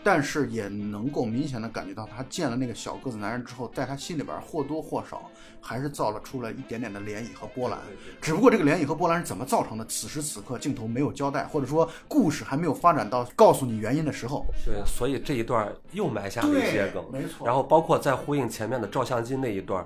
[0.04, 5.28] 但是也能够明显的感觉到，他见了那个小个子男人之后，在他心里边或多或少
[5.60, 7.80] 还是造了出了一点点的涟漪和波澜。
[8.21, 14.45] 只不过这个涟漪和波澜是怎么造成的，此时此刻镜头没有交代，或者说故事还没有发展到告诉你原因的时候。
[14.63, 17.47] 对，所以这一段又埋下了一些梗，没错。
[17.47, 19.84] 然后包括在呼应前面的照相机那一段，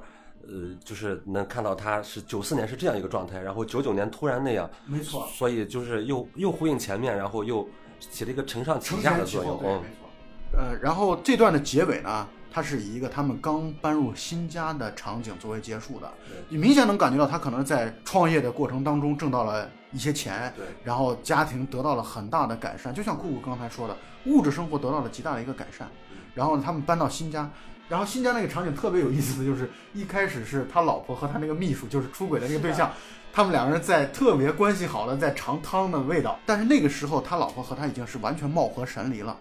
[0.48, 7.68] 呃，就是能看到他是九四年是这样一个状态，然后九九年突然那样，没错，所以就是又又呼应前面，然后又
[8.00, 10.60] 起了一个承上启下的作用嗯没，错。
[10.60, 16.10] 呃，然后这段的结尾呢，它是以一个他们刚搬入新家的场景作为结束的。
[16.48, 25.90] 你明显能感觉到他可能在创业的过程当中挣到了一些钱，对然后家庭得到了很大的改善，就像酷酷刚才说的，物质生活得到了极大的一个改善。
[26.34, 27.50] 然后他们搬到新家，
[27.88, 32.92] 然后新疆那个场景特别有意思的就是，一开始是他老婆和他那个秘书，就是出轨的那个对象，
[33.32, 39.38] 他们两个人在特别关系好的在尝汤的味道，但是那个时候他老婆和他已经是完全貌合神离了。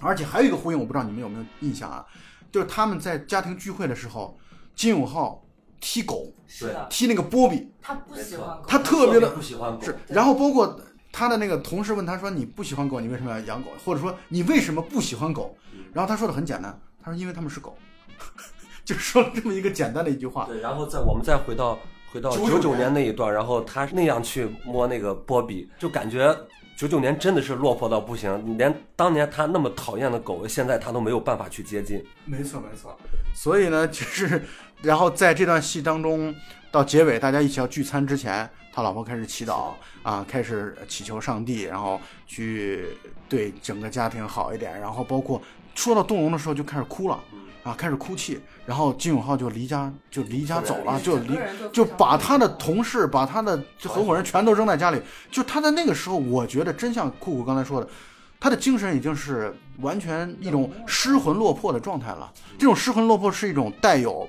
[0.00, 2.04] 而且还有一个呼应，我不知道你们有没有印象啊，
[2.52, 4.38] 就是他们在家庭聚会的时候，
[4.74, 5.42] 金永浩
[5.80, 10.78] 踢狗，是的，踢那个波比，他不喜欢狗，他特别的不喜欢狗，是，然后包括
[11.12, 13.70] 他的那个同事问他说：“你不喜欢狗，你为什么要养狗？
[13.84, 15.56] 或者说你为什么不喜欢狗？”
[15.94, 17.76] 然后他说的很简单，他说：“因为他们是狗。
[18.84, 20.46] ”就说了这么一个简单的一句话。
[20.46, 21.78] 对，然后再我们再回到
[22.10, 26.34] 回到九九年那一段，然后他那样去摸那个波比，就感觉
[26.76, 32.04] 九九年真的是落魄到不行，连当年他那么讨厌的狗，现在他都没有办法去接近。
[32.24, 32.96] 没错，没错。
[33.34, 34.42] 所以呢，就是，
[34.82, 36.34] 然后在这段戏当中，
[36.70, 42.86] 到结尾大家一起要聚餐之前，他老婆开始祈祷啊，开始祈求上帝，然后去
[43.28, 45.40] 对整个家庭好一点，然后包括
[45.74, 47.18] 说到动容的时候就开始哭了，
[47.62, 51.38] 啊，开始哭泣，然后金永浩就离家就离家走了，就离
[51.72, 55.00] 就把他的同事、把他的合伙人全都扔在家里。
[55.30, 57.88] 就他在那个时候，我觉得真像酷酷刚才说的，
[58.38, 62.32] 他的精神已经是完全一种失魂落魄的状态了。
[62.58, 64.28] 这种失魂落魄是一种带有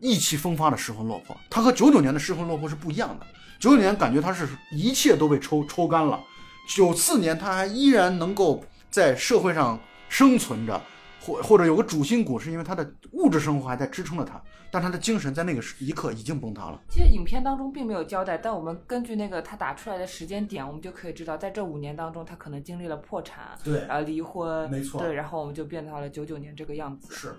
[0.00, 3.26] 意气风发的失魂落魄，他和九九年的失魂落魄是不一样的。
[3.58, 6.20] 九九年感觉他是一切都被抽抽干了，
[6.68, 10.80] 九四年他还依然能够在社会上生存着，
[11.20, 14.40] 或或者有个主心骨，是因为他的物质生活还在支撑着他，
[14.70, 16.80] 但他的精神在那个时一刻已经崩塌了。
[16.88, 27.14] 其实影片当中并没有交代，但我们根据那个他打出来的时间点，我们就可以知道，在这五年当中，他可能经历了破产，对呃，离婚，没错对，然后我们就变到了九九年这个样子。
[27.14, 27.34] 是，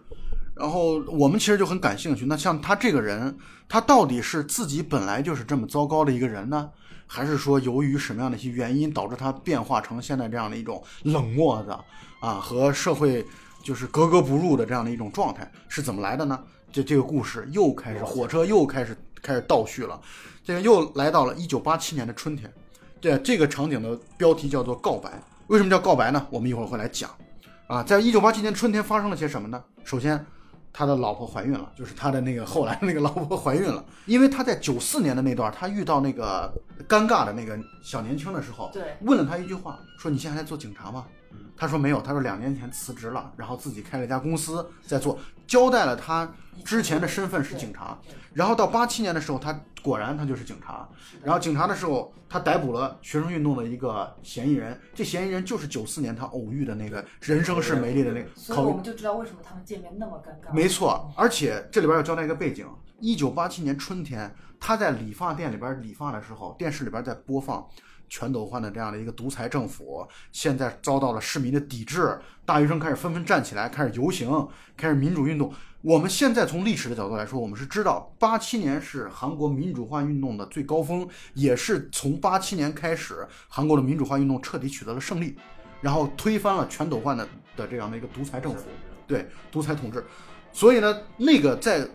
[0.56, 3.36] 然后我们其实就很感兴趣，那像他这个人，
[3.68, 6.70] 他到底是自己本来就是这么糟糕的一个人呢，
[7.08, 11.80] 还是说由于什么样的一些原因导致他变化成现在这样的一种冷漠的
[12.20, 13.26] 啊和社会
[13.64, 16.40] 就是格格不入的这样的一种状态，是怎么来的呢？
[16.72, 20.00] 这这个故事又开始，火车又开始开始倒叙了，
[20.44, 22.52] 这个又来到了一九八七年的春天，
[23.02, 25.12] 这这个场景的标题叫做告白。
[25.48, 26.28] 为什么叫告白呢？
[26.30, 27.10] 我们一会儿会来讲。
[27.68, 29.64] 啊，在一九八七年春天发生了些什么呢？
[29.84, 30.24] 首先，
[30.72, 36.52] 他的老婆怀孕了，就是他的那个后来的那个老婆怀孕了，因为他在九四年的那段，他遇到那个
[36.88, 41.06] 尴尬的那个小年轻的时候，对问了他一句话，说你现在还在做警察吗？
[41.56, 46.32] 他说没有，他说两年前辞职了，然后自己开了一家公司在做，交代了他
[46.64, 48.00] 之前的身份是警察，
[48.34, 50.88] 然后到八七年的时候，他果然他就是警察，
[51.24, 60.54] 然后警察的时候，他逮捕了学生运动的一个嫌疑人，这嫌疑人就是九四年他偶遇的那个人生是美丽的那个考所以我们就知道为什么他们见面那么尴尬。
[60.54, 62.66] 没错，而且这里边要交代一个背景：
[63.00, 67.66] 一九八七年春天，他在理发店里边理发的时候，电视里边在播放
[68.08, 75.54] 全斗焕的这样的一个独裁政府，现在遭到了市民的抵制，大学生开始纷纷站起来，开始游行，开始民主运动。
[75.82, 85.38] 我们现在从历史的角度来说，我们是知道八七年是韩国民主化运动的最高峰，也是从八七年开始，韩国的民主化运动彻底取得了胜利，
[85.80, 88.66] 然后推翻了全斗焕的的这样的一个独裁政府，
[89.08, 90.04] 对独裁统治。
[90.52, 91.88] 所以呢，那个在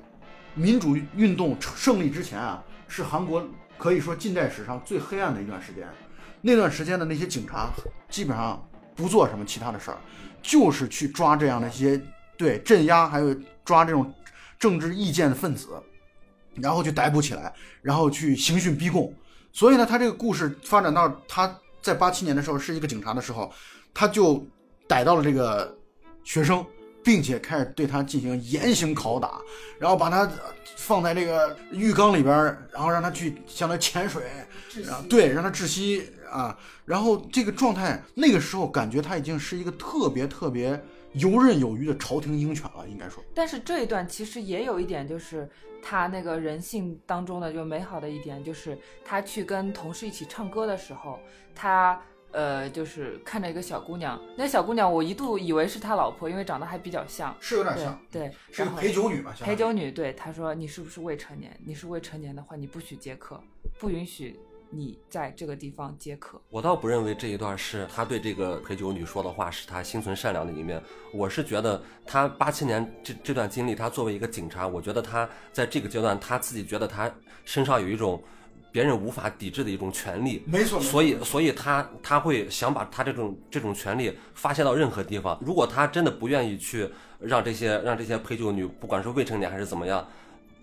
[0.54, 3.44] 民主运动胜利之前啊，是韩国
[3.76, 5.86] 可以说近代史上最黑暗的一段时间。
[6.40, 7.70] 那段时间的那些警察
[8.08, 8.62] 基本上
[8.94, 9.98] 不做什么其他的事儿，
[10.42, 12.00] 就是去抓这样的一些
[12.36, 14.12] 对镇压，还有抓这种
[14.58, 15.70] 政治意见的分子，
[16.56, 19.12] 然后去逮捕起来，然后去刑讯逼供。
[19.52, 23.50] 所以呢，他这个故事发展到他在八七年的时候是一个警察的时候，
[23.94, 24.46] 他就
[24.86, 25.76] 逮到了这个
[26.24, 26.64] 学生，
[27.04, 29.40] 并且开始对他进行严刑拷打，
[29.78, 30.28] 然后把他
[30.76, 32.34] 放在这个浴缸里边，
[32.72, 34.22] 然后让他去向他潜水，
[34.84, 43.22] 然后对，让他窒息啊，然后这个状态，那个时候感觉他已经是一个特别特别游刃有余的朝廷鹰犬了，应该说。
[43.34, 45.48] 但是这一段其实也有一点，就是
[45.82, 51.20] 他那个人性当中的就美好的一点，就是他去跟同事一起唱歌的时候，
[51.54, 52.00] 他
[52.34, 59.32] 呃就是看着一个小姑娘，那小姑娘我一度以为是他老婆，因为长得还比较像，是有点像，对，是个然后陪酒女吧？
[59.32, 61.56] 相当于陪酒女对他说：“你是不是未成年？
[61.64, 63.40] 你是未成年的话，你不许接客，
[63.78, 64.36] 不允许
[64.70, 66.40] 你在这个地方接客。
[66.50, 70.82] 我倒不认为这一段是他对这个陪酒女说的话是他心存善良的一面。
[71.12, 77.08] 我是觉得他八七年这这段经历，他作为一个警察，我觉得他在这个阶段他自己觉得他
[77.44, 78.20] 身上有一种
[78.74, 85.38] 别人无法抵制的一种权利，没错，所以，所以他他会想把他这种这种权利发泄到任何地方。
[85.40, 90.04] 如果他真的不愿意去让这些让这些陪酒女，不管是未成年还是怎么样，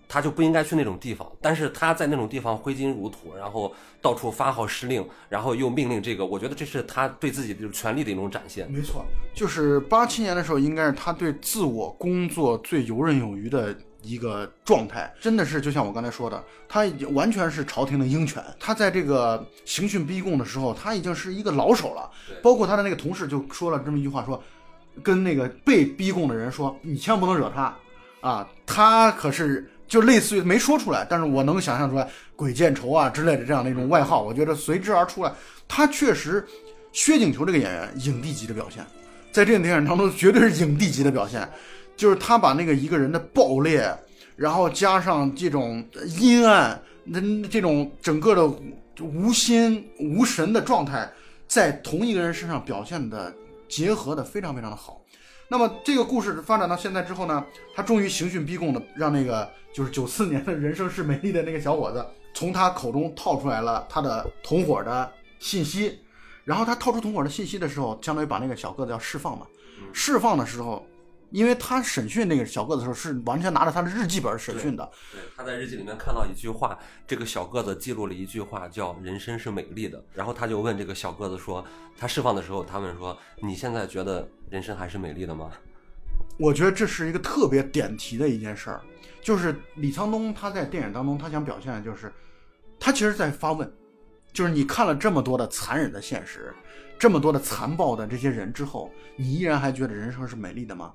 [0.06, 1.26] 他就不应该去那种地方。
[1.40, 8.70] 但是他在那种地方挥金如土，然后到处发号施令，然后又命令这个，我觉得这是他对自己的权利的一种展现。
[8.70, 18.42] 没错，就是八七年的时候，应该是他对自我工作最游刃有余的一个状态，真的是就像我刚才说的，他已经完全是朝廷的鹰犬。
[18.60, 22.10] 他在这个刑讯逼供的时候，他已经是一个老手了。
[22.42, 24.42] 包括他的那个同事就说了这么一句话，说
[25.02, 27.74] 跟那个被逼供的人说：“你千万不能惹他
[28.20, 35.30] 啊，他可是。”就类似于没说出来，但是我能想象出来“鬼见愁”啊之类的这样的一种外号，我觉得随之而出来。
[35.68, 36.42] 他确实，
[36.92, 38.82] 薛景求这个演员影帝级的表现，
[39.30, 41.46] 在这个电影当中绝对是影帝级的表现，
[41.96, 43.96] 就是他把那个一个人的暴烈，
[44.36, 45.84] 然后加上这种
[46.18, 48.54] 阴暗，那这种整个的
[49.00, 51.10] 无心无神的状态，
[51.46, 53.32] 在同一个人身上表现的
[53.68, 55.00] 结合的非常非常的好。
[55.48, 65.98] 那么这个故事发展到现在之后呢，他终于刑讯逼供的让那个就是九四年的人生是美丽的那个小伙子，从他口中套出来了他的同伙的信息，
[66.44, 69.46] 然后他套出同伙的信息的时候，相当于把那个小个子要释放嘛。
[69.92, 70.86] 释放的时候，
[71.32, 80.04] 因为他审讯那个小个子的时候是完全拿着他的日记本审讯的，对，他在日记里面看到一句话，这个小个子记录了一句话，叫“人生是美丽的”。
[80.14, 81.64] 然后他就问这个小个子说，
[81.98, 85.50] 他释放的时候，他问说：“你现在觉得人生还是美丽的吗
[86.38, 88.80] 我觉得这是一个特别点题的一件事儿，
[89.20, 92.12] 就是李沧东他在电影当中他想表现的就是，
[92.78, 93.70] 他其实在发问，
[94.32, 96.54] 就是你看了这么多的残忍的现实，
[96.98, 100.92] 这么多的残暴的这些人之后，你依然还觉得人生是美丽的吗？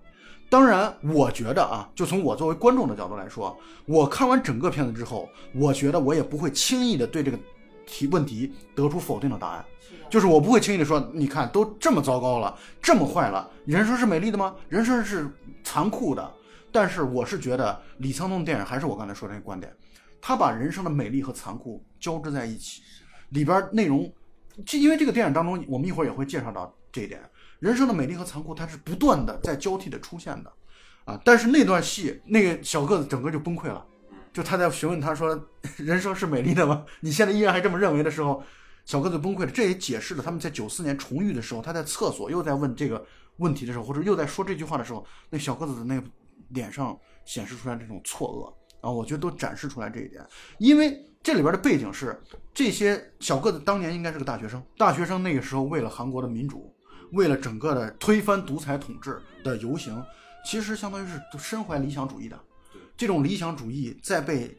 [0.49, 7.37] 当然，我觉得啊，就从我作为观众的角度来说，我看完整个片子之后，我觉得我也不会轻易的对这个
[7.85, 9.65] 题问题得出否定的答案。
[10.09, 14.55] 就是我不会轻易的说，你看都这么糟糕了，这么坏了，人生是美丽的吗？
[14.69, 15.29] 人生是
[15.63, 16.33] 残酷的。
[16.71, 19.73] 但是我是觉得李沧东的电影还是我刚才说的那个观点，
[20.21, 22.81] 他把人生的美丽和残酷交织在一起，
[23.29, 24.09] 里边内容，
[24.65, 27.21] 这因为这个电影当中，我们一会儿也会介绍到这一点，
[27.59, 30.51] 人生的美丽和残酷它是不断的在交替的出现的，
[31.05, 33.85] 啊，但是那段戏那个小个子整个就崩溃了，
[34.31, 36.85] 就他在询问他说 人生是美丽的吗？
[37.01, 38.43] 你现在依然还这么认为的时候。
[38.85, 46.03] 小个子崩溃了，这也解释了他们在九四年重遇的时候，他在厕所又在问这个问题的时候，或者又在说这句话的时候，那小个子的那个
[46.51, 48.29] 脸上显示出来这种错
[48.81, 50.25] 愕啊，我觉得都展示出来这一点。
[50.57, 52.17] 因为这里边的背景是，
[52.53, 56.73] 这些小个子当年应该是个大学生，大学生那个时候为了韩国的民主，
[57.11, 60.03] 为了整个的推翻独裁统治的游行，
[60.45, 62.39] 其实相当于是身怀理想主义的。
[62.95, 64.57] 这种理想主义在被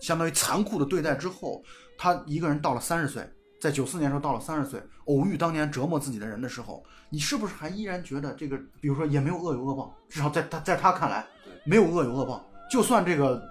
[0.00, 1.62] 相当于残酷的对待之后，
[1.96, 3.28] 他一个人到了三十岁。
[3.60, 11.26] 在九四年时候到了三十岁，偶遇当年折磨自己的人的时候，你是不是还依然觉得这个，比如说也没有恶有恶报，至少在他在他看来，
[11.64, 12.48] 没有恶有恶报。
[12.70, 13.42] 就算这个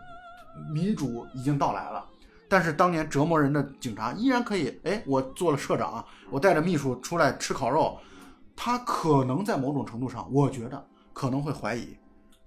[0.73, 2.05] 民主已经到来了，
[2.47, 7.99] 但是当年折磨人的警察依然可以，哎，我做了社长，我带着秘书出来吃烤肉，
[8.57, 11.95] 他可能在某种程度上，我觉得可能会怀疑，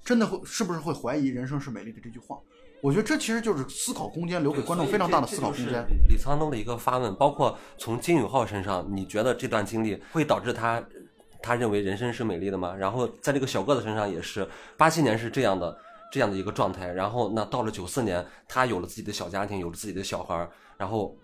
[0.04, 2.36] 真的会是不是会怀疑人生是美丽的这句话。
[2.82, 5.86] 我觉得这其实就是思考空间，留给观众非常大的思考空间。
[6.08, 10.82] 李沧东的一个发问，包括从金允浩身上，你觉得这段经历会导致他，
[11.42, 12.74] 他认为人生是美丽的吗？
[12.74, 15.78] 然后在这个小个子身上也是，八七年是这样的
[16.10, 21.14] 这样的一个状态，然后那到了九四年，他有了自己的小家庭，有了自己的小孩儿，然后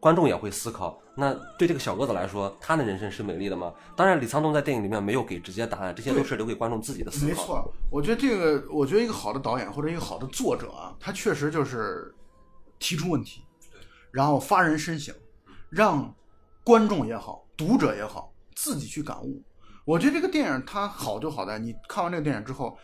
[0.00, 3.72] 观众也会思考，那对这个小个子来说，他的人生是美丽的吗？
[3.94, 7.26] 当然，李沧东在电影里面没有给直接答案，这些都是留给观众自己的思考。
[7.28, 12.12] 没错，我觉得这个，我觉得一个好的导演或者一个好的作者啊，他确实就是
[12.80, 13.44] 提出问题，
[14.10, 15.14] 然后发人深省，
[15.70, 16.12] 让
[16.64, 19.40] 观众也好，读者也好，自己去感悟。
[19.84, 22.76] 我觉得这个电影它好就好在你看完这个电影之后。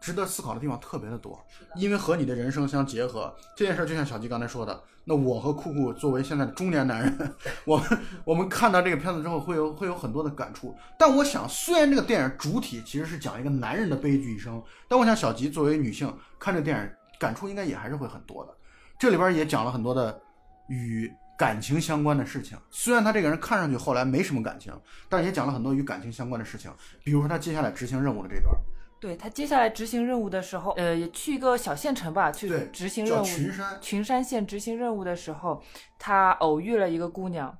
[0.00, 3.34] 值得思考的地方特别的多，因为和你的人生相结合。
[3.56, 10.76] 这件事就像小吉刚才说的，那我和酷酷作为现在的中年男人， 我们我们看到这个片子之后会有会有很多的感触。
[10.98, 18.54] 但我想，虽然这个电影主体其实是讲一个男人的悲剧一生，但我想小吉作为女性看这个电影感触应该也还是会很多的。
[18.98, 20.20] 这里边也讲了很多的
[20.68, 22.56] 与感情相关的事情。
[22.70, 24.72] 虽然他这个人看上去后来没什么感情，
[25.08, 26.70] 但也讲了很多与感情相关的事情，
[27.02, 28.54] 比如说他接下来执行任务的这段。
[29.06, 33.24] 对他接下来执行任务的时候，呃，去一个小县城吧，去执行任务。
[33.24, 33.78] 群山。
[33.80, 35.62] 群山县执行任务的时候，
[35.96, 37.56] 他偶遇了一个姑娘。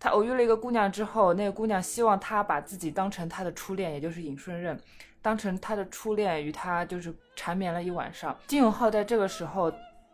[0.00, 4.80] 他偶遇了一个姑娘之后，那个姑娘希望他把自己当成他的初恋，也就是尹顺任，
[5.20, 8.34] 当成他的初恋，与他就是缠绵了一晚上。
[8.46, 9.70] 金永浩在这个时候。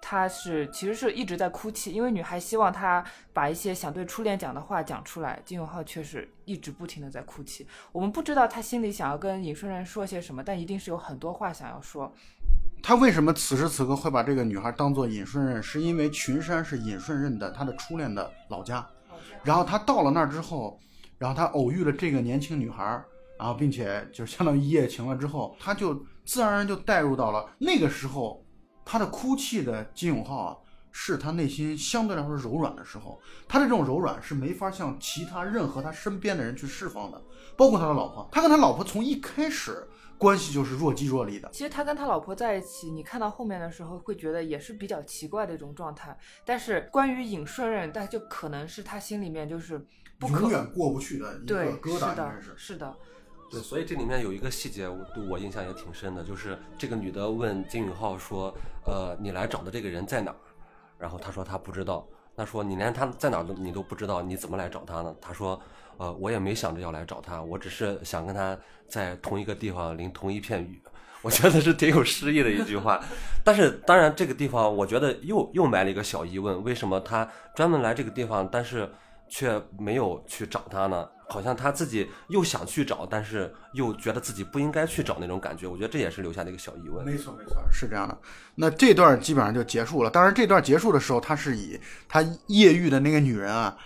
[0.07, 5.41] 他是其实是一直在哭泣，因为女孩希望他把一些想对初恋讲的话讲出来。
[5.47, 7.67] 金永浩却是一直不停的在哭泣。
[7.91, 12.13] 我们不知道他心里想要跟尹顺任说些什么，但一定是有很多话想要说。
[12.83, 15.63] 他为什么此时此刻会把这个女孩当做尹顺任？
[15.63, 18.87] 是因为群山是尹顺任的他的初恋的老家。
[19.43, 20.79] 然后他到了那儿之后，
[21.17, 22.85] 然后他偶遇了这个年轻女孩，
[23.39, 28.44] 然后并且就相当于一夜情了之后，他就自然而然就带入到了那个时候。
[28.85, 30.57] 他的哭泣的金永浩啊，
[30.93, 33.21] 是他内心相对来说柔软的时候。
[33.49, 37.21] 他的这种柔软是没法向其他任何他身边的人去释放的，
[37.57, 38.29] 包括他的老婆。
[38.31, 41.49] 他跟他老婆从一开始关系就是若即若离的。
[41.53, 46.17] 其实他跟他老婆在一起，你看到后面的时候会觉得也是比较奇怪的一种状态。
[46.45, 49.85] 但是关于尹顺任，但就可能是他心里面就是
[50.21, 52.97] 永远过不去的一个疙瘩，是的，是的。
[53.61, 58.55] 所以这里面有一个细节，我对我印象也挺深的，就是这个女的问金允浩说
[58.87, 60.37] ：“呃，你来找的这个人在哪儿？”
[60.99, 62.07] 然后他说他不知道。
[62.37, 65.15] 那说你连他在哪儿都你都不知道，你怎么来找他呢？
[65.21, 65.61] 他说
[65.99, 70.83] ：“呃，我也没想着要来找他，我只是想跟他在同一个地方淋同一片雨。
[71.23, 73.03] ”我觉得是挺有诗意的一句话。
[73.43, 78.49] 但是当然，这个地方我觉得又又埋了一个小疑问：为什么他专门来这个地方？
[78.51, 78.91] 但是
[79.29, 81.09] 却没有去找他呢？
[81.29, 85.67] 好像他自己又想去找，但是又觉得自己不应该去找那种感觉。
[85.67, 87.05] 我觉得这也是留下的一个小疑问。
[87.05, 88.17] 没错，没错，是这样的。
[88.55, 90.11] 那这段基本上就结束了。
[90.11, 93.77] 当然，这段结束的时候，他是以他夜遇的那个女人啊，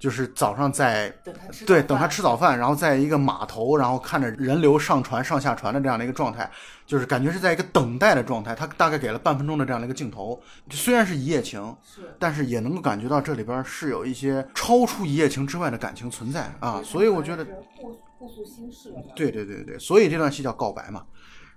[0.00, 6.50] 就是早上在等他吃对等他吃早饭，然后在一个码头，然后看着人流上船上下船的这样的一个状态，
[6.86, 8.54] 就是感觉是在一个等待的状态。
[8.54, 16.82] 他大概给了半分钟的这样的一个镜头，虽然是一夜情，是但是也能够感觉到这里边是有一些超出一夜情之外的感情存在啊。
[16.82, 17.44] 所以我觉得
[17.76, 18.94] 互互诉心事。
[19.14, 21.04] 对对对对，所以这段戏叫告白嘛。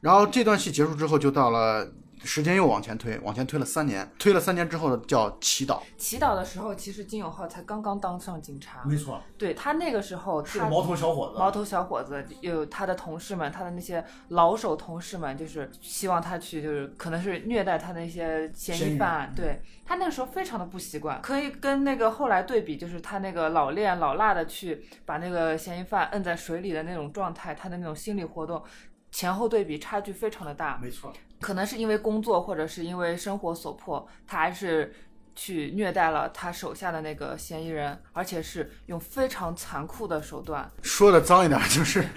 [0.01, 1.89] 然后这段戏结束之后，就到了
[2.23, 5.81] 时间又往前推，往前推了三年，推了三年之后叫祈祷。
[5.97, 19.33] 祈祷的时候，其实金永浩才刚刚当上警察，没错，对他那个时候他头小伙子毛头小伙子有他的同事们，他的那些老手同事们，就是希望他去，就是可能是虐待他的那些嫌疑犯。
[19.35, 28.63] 对他那个时候非常的不习惯，可以跟那个后来对比，就是他那个老练老辣的去把那个嫌疑犯摁在水里的那种状态，他的那种心理活动。
[29.11, 31.13] 前后对比差距非常的大，没错，
[31.43, 34.95] 可能是因为工作或者是因为生活所迫，他还是
[35.35, 40.71] 去虐待了他手下的那个嫌疑人，而且是用非常残酷的手段。
[40.81, 42.07] 说的脏一点就是，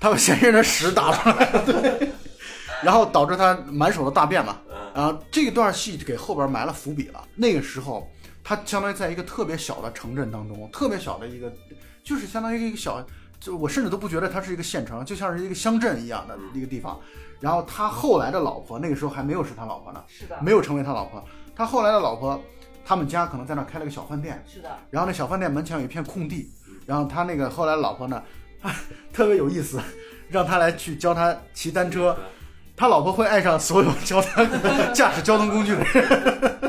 [0.00, 2.10] 他把嫌疑人的屎打出来， 对，
[2.82, 4.58] 然后导致他满手的大便嘛。
[4.94, 7.24] 然后这段戏给后边埋了伏笔了。
[7.36, 8.10] 那个时候，
[8.44, 11.50] 他相当于在一个特别小的城镇当中，特别小的一个，
[12.04, 13.06] 就是相当于一个小，
[13.40, 17.00] 就我甚至都不觉得它是一个县城，就像是一个乡镇一样的一个地方。
[17.42, 20.38] 然后他后来的老婆，那个时候还没有是他老婆呢，是的。
[20.40, 21.22] 没有成为他老婆。
[21.56, 22.40] 他后来的老婆，
[22.84, 26.48] 他们家可能在那儿开了个小饭店，是的，然后那小饭店门前有一片空地，
[26.86, 28.22] 然后他那个后来老婆呢，
[29.12, 29.80] 特别有意思，
[30.28, 32.16] 让他来去教他骑单车，
[32.76, 34.44] 他老婆会爱上所有教他
[34.94, 36.60] 驾驶交通工具的人。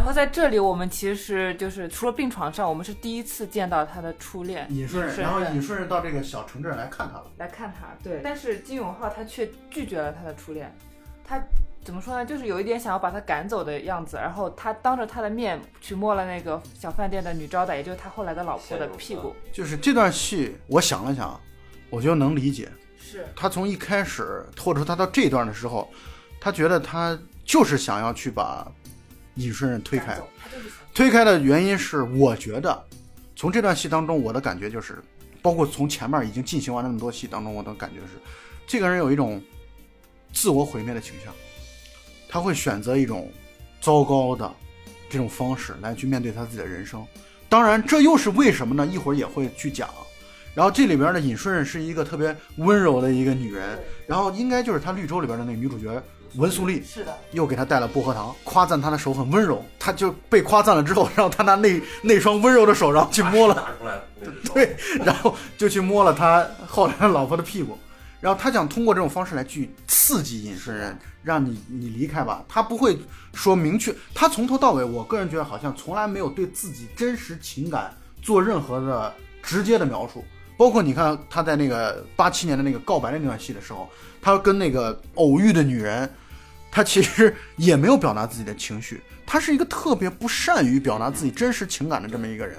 [0.00, 7.26] 然后在这里，我们其实就是除了病床上，我们是第一次见到他的初恋尹顺，然后尹顺任到这个小城镇来看他了。
[7.36, 8.22] 来看他，对。
[8.24, 10.74] 但是金永浩他却拒绝了他的初恋，
[11.22, 11.38] 他
[11.84, 12.24] 怎么说呢？
[12.24, 14.16] 就是有一点想要把他赶走的样子。
[14.16, 19.36] 然后他当着他的面去摸了那个小饭店的女招待，也就是他后来的老婆的屁股。
[19.52, 21.38] 就是这段戏，我想了想，
[21.90, 22.70] 我觉得能理解。
[22.98, 25.92] 是他从一开始，或者说他到这段的时候，
[26.40, 28.66] 他觉得他就是想要去把
[29.40, 30.18] 尹顺任推开
[30.92, 32.84] 推开的原因是，我觉得
[33.34, 34.98] 从这段戏当中，我的感觉就是，
[35.40, 38.12] 包括从前面已经进行完那么多戏当中，我的感觉是，
[38.66, 39.42] 这个人有一种
[40.32, 41.32] 自我毁灭的倾向，
[42.28, 43.32] 他会选择一种
[43.80, 44.52] 糟糕的
[45.08, 47.04] 这种方式来去面对他自己的人生。
[47.48, 48.86] 当然，这又是为什么呢？
[48.86, 49.88] 一会儿也会去讲。
[50.52, 56.02] 然后这里边的尹顺任是一个特别温柔的一个女人，然后应该就是他绿洲里边的那个女主角
[56.34, 59.64] 文素丽，是的，又给他带了薄荷糖，夸赞他的手很温柔。
[59.78, 64.04] 他就被夸赞了之后，然后他拿那那双温柔的手，然后去摸了，打出来了，
[64.52, 67.78] 对，然后就去摸了他后来的老婆的屁股。
[68.20, 72.44] 然后他想通过这种方式来去刺激尹顺人，让你你离开吧。
[72.46, 72.98] 他不会
[73.32, 80.22] 说明确，他从头到尾，我个人觉得好像从来没有对自己真实情感做任何的直接的描述。
[80.58, 83.88] 包括你看他在那个八七年的那个告白的那段戏的时候，
[84.20, 86.06] 他跟那个偶遇的女人，
[86.70, 92.58] 他其实也没有表达自己的情绪，他是一个特别不善于表达自己真实情感的这么一个人。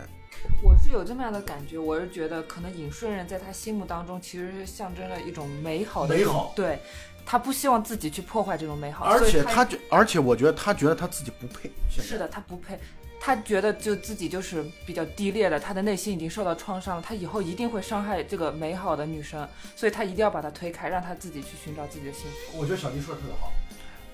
[0.64, 6.80] 我是有这么样的感觉，我是觉得可能尹顺任在他心目当中其实是象征了一种美好的美好对
[7.26, 11.72] 他不希望自己去破坏这种美好，而且他觉，而且我觉得他觉得他自己不配。
[11.90, 12.78] 现在是的，他不配。
[13.24, 22.58] 他觉得就自己就是比较低劣的，他的内心已经受到创伤了，他以后一定会伤害这个美好的女生，所以他一定要把她推开，让她自己去寻找自己的幸福。
[22.58, 23.52] 我觉得小迪说的特别好。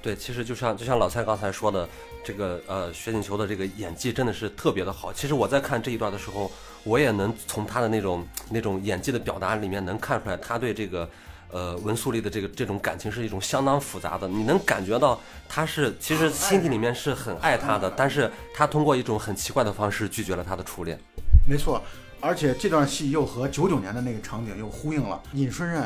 [0.01, 1.87] 对，其实就像就像老蔡刚才说的，
[2.23, 5.11] 这个呃薛景球的这个演技真的是特别的好。
[5.11, 6.49] 其实我在看这一段的时候，
[6.83, 11.09] 我也能从他的那种那种演技的表达里面能看出来，他对这个
[11.51, 14.27] 呃文素丽的这个这种感情是一种相当复杂的。
[14.27, 15.19] 你能感觉到
[15.49, 20.97] 他是其实心底里面是很爱她的，但是他通过一种很奇怪的方式拒绝了他的初恋。
[21.49, 21.81] 没错，
[22.21, 25.21] 而且这段戏又和九九年的那个场景又呼应了。
[25.33, 25.81] 尹顺任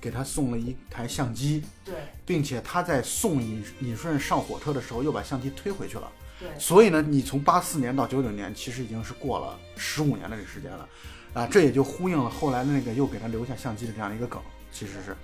[0.00, 1.94] 给他送了一台相机，对
[2.24, 6.10] 并且他在送尹尹顺上火车的时候又把相机推回去了。
[6.38, 10.88] 对，所以呢，你从八四年到九九年，其实已经是过了十五年的这个时间了，
[11.32, 14.40] 啊，这也就呼应了后来的那个又给他留下相机的这样一个梗，
[14.70, 15.16] 其实是。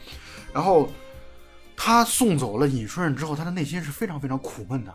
[0.54, 0.88] 然后
[1.76, 4.94] 他送走了尹顺之后，他的内心是非常非常苦闷的。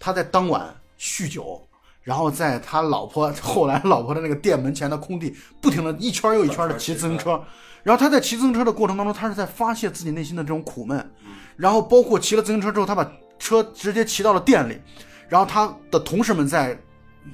[0.00, 1.64] 他在当晚酗酒，
[2.06, 7.42] 然后在他老婆 后来老婆的那个店门前的空地，不停的一圈又一圈的骑自行车。
[7.82, 11.12] 然后他在骑自行车的过程当中，他是在发泄自己内心的这种苦闷。
[11.56, 14.80] 然后包括骑了自行车之后，他把车直接骑到了店里，
[15.28, 16.78] 然后他的同事们在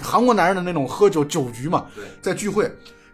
[0.00, 1.84] 韩国男人的那种喝酒酒局嘛，
[2.22, 2.70] 在聚会，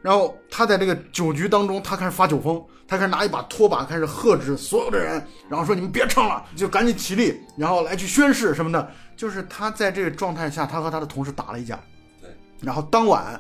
[0.08, 8.90] 然后他在这个酒局当中，他开始发酒疯，他开始拿一把拖把开始喝止所有的人，然后说你们别唱了，就赶紧起立，然后来去宣誓什么的。
[9.18, 11.78] 就是他在这个状态下，他和他的同事打了一架，
[12.22, 12.30] 对，
[12.62, 13.38] 然后当晚。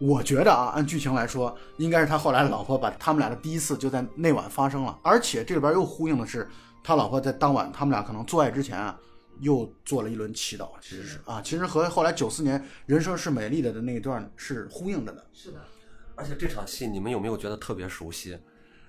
[0.00, 6.48] 我觉得啊，按剧情来说，应该是他后来老婆把他们俩的第一次就在那晚发生了，而且这里边又呼应的是，
[6.82, 8.96] 他老婆在当晚他们俩可能做爱之前啊，
[9.38, 15.24] 又做了一轮祈祷，其实是啊，其实和后来九四年《人生是美丽的》的那一段是呼应着的。
[15.32, 15.58] 是的，
[16.18, 18.36] 而且这场戏你们有没有觉得特别熟悉？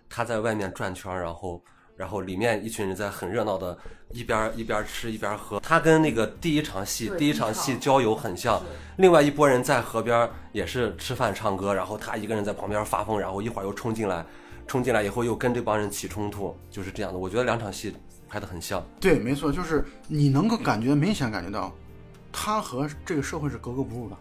[0.09, 1.63] 他在外面转圈，然后。
[1.99, 3.77] 然后里面一群人在很热闹的，
[4.13, 5.59] 一边一边吃一边喝。
[5.59, 8.63] 他跟那个第一场戏第一场戏郊游很像。
[8.99, 14.25] 另外一拨人在河边也是吃饭唱歌，然后他一个人在旁边发疯，然后一会儿又冲进来，
[14.65, 17.19] 冲进来以后又跟这帮人起冲突，就是这样的。
[17.19, 17.93] 我觉得两场戏
[18.30, 18.82] 拍的很像。
[19.01, 21.75] 对，没错，就是你能够感觉明显感觉到，
[22.32, 24.15] 他和这个社会是格格不入的。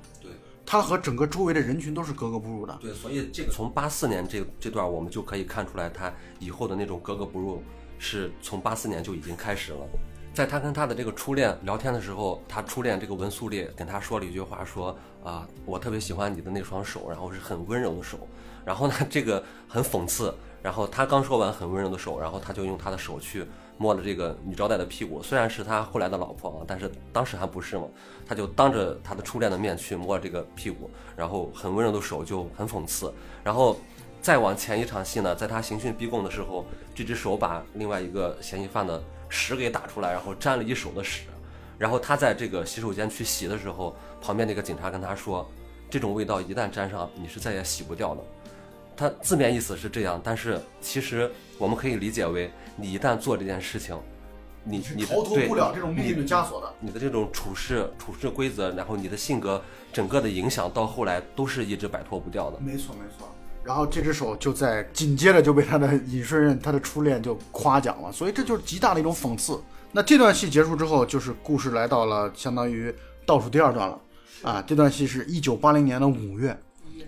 [0.71, 2.79] 他和整个周围的人群都是格格不入的。
[2.79, 7.62] 对，所以这个从八四年这这段我们就可以看出来，他以后的那种格格不入
[7.99, 9.79] 是从八四年就已经开始了。
[10.35, 14.95] 在他跟他的这个初恋聊天的时候，他初恋这个文素丽跟他说了一句话，说
[15.25, 18.29] 啊，我特别喜欢你的那双手，然后是很温柔的手。
[18.62, 20.35] 然后呢，这个很讽刺。
[20.61, 23.47] 然后他刚说完很温柔的手，然后他就用他的手去。
[23.79, 27.85] 摸了这个女招待的屁股，虽然是他后来的老婆啊，但是当时还不是嘛。
[28.26, 33.11] 他就当着他的初恋的面去摸这个屁股，然后很温柔的手就很讽刺。
[33.43, 33.79] 然后
[34.20, 41.22] 再往前一场戏呢，在他刑讯逼供的时候，这只手把另外一个嫌疑犯的屎给打出来，然后沾了一手的屎。
[41.79, 45.49] 然后他在这个洗手间去洗的时候，旁边那个警察跟他说，
[45.89, 48.22] 这种味道一旦沾上，你是再也洗不掉的。
[48.99, 53.96] 他字面意思是这样，但是其实我们可以理解为，你一旦做这件事情，
[54.64, 56.74] 你你逃脱不了这种命运的枷锁的。
[56.80, 62.59] 你的这种处事处事规则，然后你的性格，整个的影响到后来都是一直摆脱不掉的。
[62.59, 63.32] 没错没错。
[63.62, 69.61] 然后这只手就在紧接着就被他的尹顺任他的初恋就夸奖了，所以这就是极大的一种讽刺。
[69.92, 72.92] 那这段戏结束之后，就是故事来到了相当于
[73.24, 74.01] 倒数第二段了。
[74.42, 76.59] 啊，这段戏是一九八零年的五月。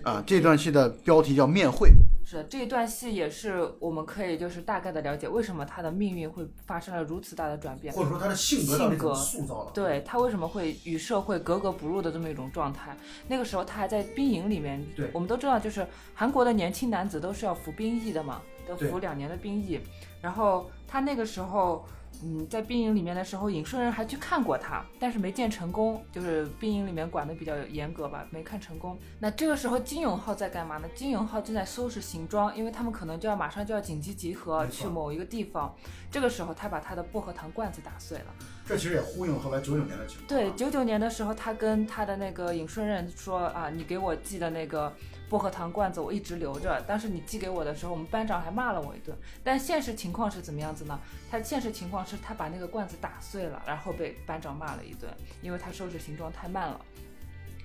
[0.03, 1.91] 啊，这段戏的标题叫面会。
[2.23, 12.95] 是这一段戏也是我们可以就是大概的了解为什么他的命运会发生了如此大的转变，或者说他的性格性格塑造了，对他为什么会与社会格格不入的这么一种状态。
[13.27, 19.79] 那个时候他还在兵营里面，对，我们都知道，就是韩国的年轻男子都是要服兵役的嘛，都服两年的兵役，
[20.21, 21.85] 然后他那个时候。
[22.23, 28.97] 嗯，在兵营里面的时候，尹顺人还去看过他，但是没见成功，就是兵营里面管的比较严格吧，没看成功。
[29.19, 30.87] 那这个时候金永浩在干嘛呢？
[30.93, 35.73] 金永浩正在收拾行装，因为他们可能就要马上就要紧急集合去某一个地方。
[36.11, 38.25] 这个时候，他把他的薄荷糖罐子打碎了。
[38.65, 40.27] 这其实也呼应后来九九年的情况。
[40.27, 44.93] 对，九九年的时候，他跟他的那个尹顺任说啊，你给我寄的那个。
[45.31, 49.17] 薄荷糖罐子我一直留着，当时你寄给我的时候，我们班长还骂了我一顿。
[49.41, 50.99] 但现实情况是怎么样子呢？
[51.31, 55.09] 他现实情况是他把那个罐子打碎了，然后被班长骂了一顿，
[55.41, 56.81] 因为他收拾行装太慢了。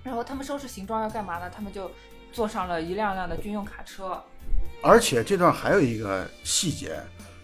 [0.05, 1.51] 然后他们收拾行装要干嘛呢？
[1.51, 1.91] 他们就
[2.33, 4.23] 坐上了一辆辆的军用卡车。
[4.81, 6.97] 而且这段还有一个细节，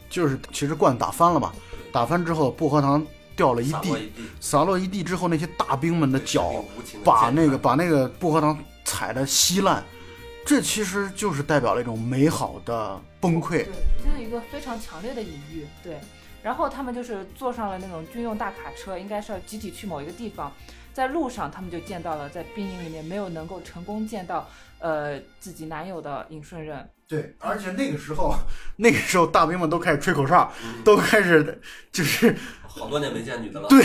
[0.09, 1.53] 就是其实罐打翻了嘛，
[1.93, 3.05] 打翻之后薄荷糖
[3.35, 6.64] 掉了一地，洒落一地之后，那些大兵们的脚
[7.03, 9.83] 把那个把那个薄荷糖踩得稀烂。
[10.45, 13.68] 这其实就是代表了一种美好的崩溃，对，
[14.05, 15.66] 这是一个非常强烈的隐喻。
[15.82, 15.99] 对，
[16.43, 20.53] 然后他们就是坐上了那种军用大卡车，应该是要集体去某一个地方。
[20.93, 24.47] 在路上，他们就见到了在兵营里面没有能够成功见到
[24.78, 26.86] 呃自己男友的尹顺任。
[27.09, 28.34] 对，而且那个时候，
[28.76, 30.53] 那个时候大兵们都开始吹口哨，
[30.84, 32.36] 都开始就是
[32.66, 33.68] 好多年没见女的了。
[33.68, 33.82] 对，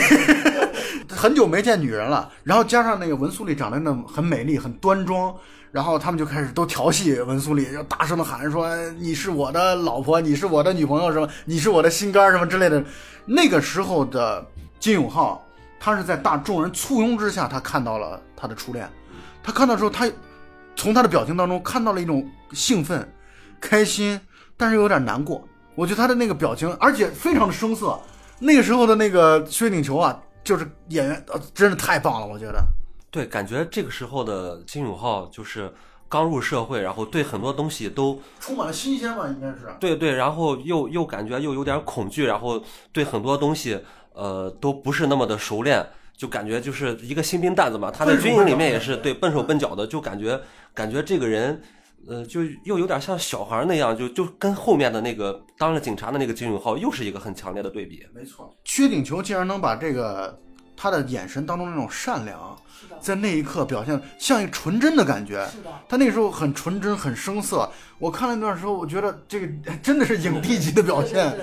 [1.08, 2.30] 很久没见女人了。
[2.44, 5.34] 然后加上那个文素丽长得那么很美丽，很端庄。
[5.72, 11.28] 然后他们就开始都调戏文素丽，就大声的喊说：“你是我的老婆，你是我的女朋友，什么？
[11.46, 12.84] 你是我的心肝，什么之类的。”
[13.26, 14.46] 那个时候的
[14.80, 15.46] 金永浩，
[15.80, 18.90] 他是在大众人簇拥之下，他看到了他的初恋。
[19.44, 20.10] 他看到之后，他
[20.76, 23.08] 从他的表情当中看到了一种兴奋、
[23.60, 24.20] 开心，
[24.56, 25.46] 但是有点难过。
[25.76, 28.00] 我觉得他的那个表情，而且非常的生涩。
[28.40, 32.64] 那个时候的那个薛景求啊，就是演员呃，真的太棒了，我觉得。
[33.10, 35.74] 对，感觉这个时候的金永浩就是
[36.10, 39.74] 刚入社会，然后对很多东西都充满了新鲜吧，应该是。
[39.80, 43.80] 对对，然后又又感觉又有点恐惧，然后对很多东西
[44.14, 45.86] 呃都不是那么的熟练，
[46.16, 47.90] 就感觉就是一个新兵蛋子嘛。
[47.90, 50.40] 他在军营里面也是对笨手笨脚的，就感觉
[50.74, 51.62] 感觉这个人
[52.08, 58.06] 呃就又有点像小孩那样，就就跟后面的那个当了警察的那个金永浩又是一个很强烈的对比。
[58.14, 60.40] 没错，薛景求竟然能把这个。
[60.78, 62.56] 他的眼神当中那种善良，
[63.02, 65.46] 在那一刻表现像一个纯真的感觉。
[65.48, 67.70] 是的，他那个时候很纯真，很生涩。
[67.98, 69.48] 我看了那段时候，我觉得这个
[69.82, 71.36] 真的是影帝级的表现。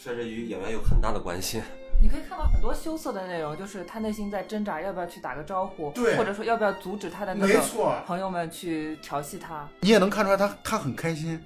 [0.00, 1.62] 确实与演员有很大的关系。
[2.02, 9.68] 你可以看到很多羞涩的内容，就是他内心在挣扎，要不要去打个招呼，对或者说要不要阻止他的那个没错，朋友们去调戏他。
[9.80, 11.40] 你也能看出来他他很开心，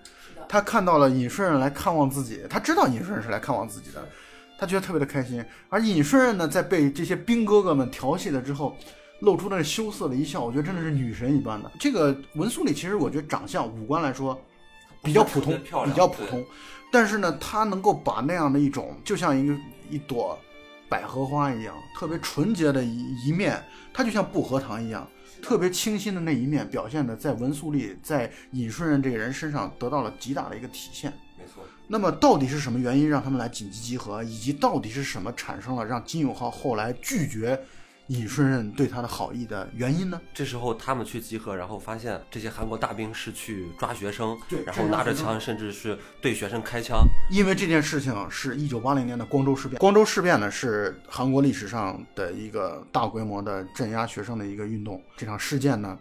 [0.49, 4.03] 他看到了尹顺任来看望自己，他知道尹顺任是来看望自己的，
[4.59, 5.45] 他觉得特别的开心。
[5.69, 8.77] 而尹顺任呢，在被这些兵哥哥们调戏了之后，
[9.21, 11.71] 露出那羞涩的一笑，我觉得真的是女神一般的。
[11.79, 14.41] 这个文素里其实我觉得长相五官来说
[15.03, 16.45] 比较普通，比较普通，
[16.93, 19.57] 但是呢，他能够把那样的一种就像一个
[19.89, 20.39] 一朵
[20.89, 25.07] 百合花一样，特别纯洁的一一面，它就像薄荷糖一样。
[25.43, 31.13] 特别清新的那一面表现的在文素丽、在尹顺任这个人身上得到了极大的一个体现。
[31.89, 37.61] 那么到底是什么原因让他们来紧急集合，以及到底是什么产生了让金永浩后来拒绝
[38.09, 40.21] 尹顺任对他的好意的原因呢？
[40.33, 47.05] 这时候他们去集合，然后发现这些韩国大兵是去抓学生，对然后拿着枪，甚至是对学生开枪。
[47.31, 49.79] 因为这件事情是一九八零年的光州事变。
[49.81, 55.03] 光州事变呢是韩国历史上的一个大规模的镇压学生的一个运动。
[55.17, 55.99] 这场事件呢，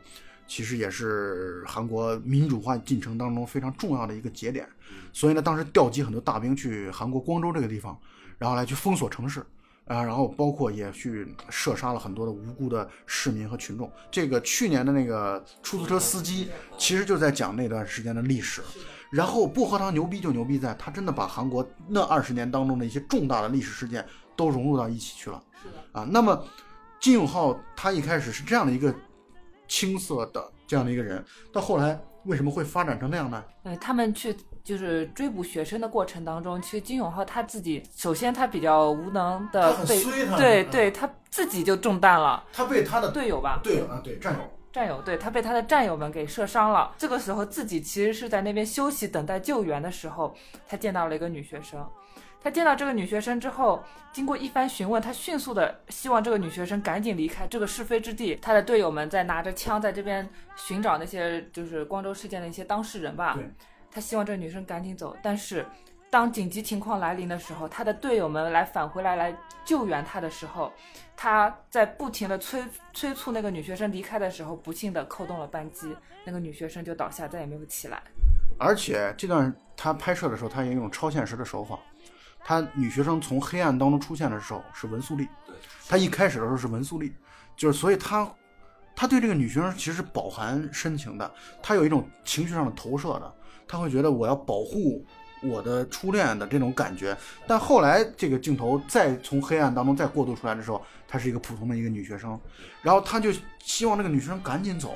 [0.48, 4.68] 其实也是韩国民主化进程当中非常重要的一个节点。
[5.12, 7.98] 所以呢，当时调集很多大兵去韩国光州这个地方，
[8.38, 9.46] 然后来去封锁城市。
[9.88, 13.88] 啊，然后包括也去射杀了很多的无辜的市民和群众。
[14.10, 18.64] 这个去年的那个出租车司机，其实就在讲那段时间的历史。
[19.12, 24.04] 然后薄荷糖牛逼就牛逼在，他真的把韩国那二十年当中的一些重大的历史事件
[24.36, 25.40] 都融入到一起去了。
[25.62, 26.44] 是的，啊，那么
[27.00, 28.92] 金永浩他一开始是这样的一个
[29.68, 33.44] 青涩的这样的一个人，到后来为什么会发展成那样呢？
[33.64, 44.40] 呃，他们去就是追捕学生的过程当中，其实金永浩他自己，首先他比较无能的被，衰他嗯对对，他自己就中弹了，他被他的队友吧，队友啊，对战友，
[44.74, 46.94] 战友，对他被他的战友们给射伤了。
[46.98, 50.36] 这个时候自己其实是在那边休息等待救援的时候，
[50.68, 51.86] 他见到了一个女学生。
[52.46, 53.84] 他见到这个女学生之后，
[54.14, 58.36] 经过一番询问，他迅速的希望这个女学生赶紧离开这个是非之地。
[58.36, 63.36] 他的队友们在拿着枪在这边寻找那些就是光州事件的一些当事人吧。
[63.90, 65.66] 他希望这个女生赶紧走，但是
[66.12, 69.36] 当紧急情况来临的时候，他的队友们来返回来来
[69.66, 70.72] 救援他的时候，
[71.18, 78.04] 他在不停的催催促那个女学生离开的时候，不幸的扣动了扳机，那个女学生就倒下，再也没有起来。
[78.60, 81.80] 而且这段他拍摄的时候，他也用超现实的手法。
[82.48, 85.56] 他女学生从黑暗当中出现的时候是文素丽，对，
[85.90, 87.12] 他一开始的时候是文素丽，
[87.58, 88.32] 就是所以他
[88.96, 91.30] 他对这个女学生其实是饱含深情的，
[91.64, 93.34] 他有一种情绪上的投射的，
[93.68, 95.04] 他会觉得我要保护
[95.42, 97.18] 我的初恋的这种感觉。
[97.48, 102.40] 但后来这个镜头再从黑暗当中再过渡出来的时候，她是一个普通的一个女学生，
[102.82, 104.96] 然后他就希望这个女学生赶紧走，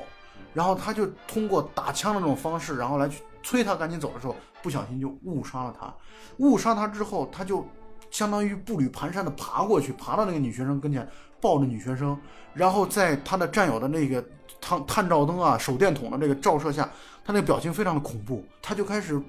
[0.54, 5.94] 然后他就通过打枪的这种方式，然后来去催他赶紧走的时候，不小心就误杀了他。
[6.38, 7.66] 误杀他之后，他就
[8.12, 11.08] 相当于步履蹒跚的爬过去，爬到那个女学生跟前，
[11.42, 12.18] 抱着女学生，
[12.54, 14.24] 然后在他的战友的那个
[14.60, 16.84] 探探照灯啊、手电筒的这个照射下，
[17.24, 19.22] 他那个表情非常的恐怖，他就开始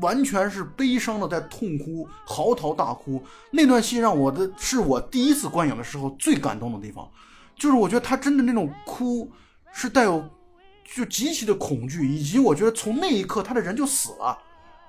[0.00, 3.22] 完全是悲伤的在痛哭，嚎啕大哭。
[3.50, 7.08] 那段戏让我的是我第一次观影的时候最感动的地方，
[7.56, 9.30] 就是我觉得他真的那种哭
[9.72, 10.24] 是带有
[10.84, 14.38] 就极其的恐惧，以及我觉得从那一刻他的人就死了。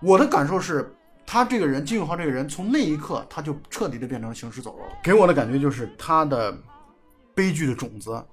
[0.01, 0.93] 我的感受是，
[1.25, 4.91] 他这个人金永浩这个人从那一刻他就彻底的变成行尸走肉了。
[5.01, 6.55] 给我的感觉就是他的
[7.33, 8.23] 悲剧的种子，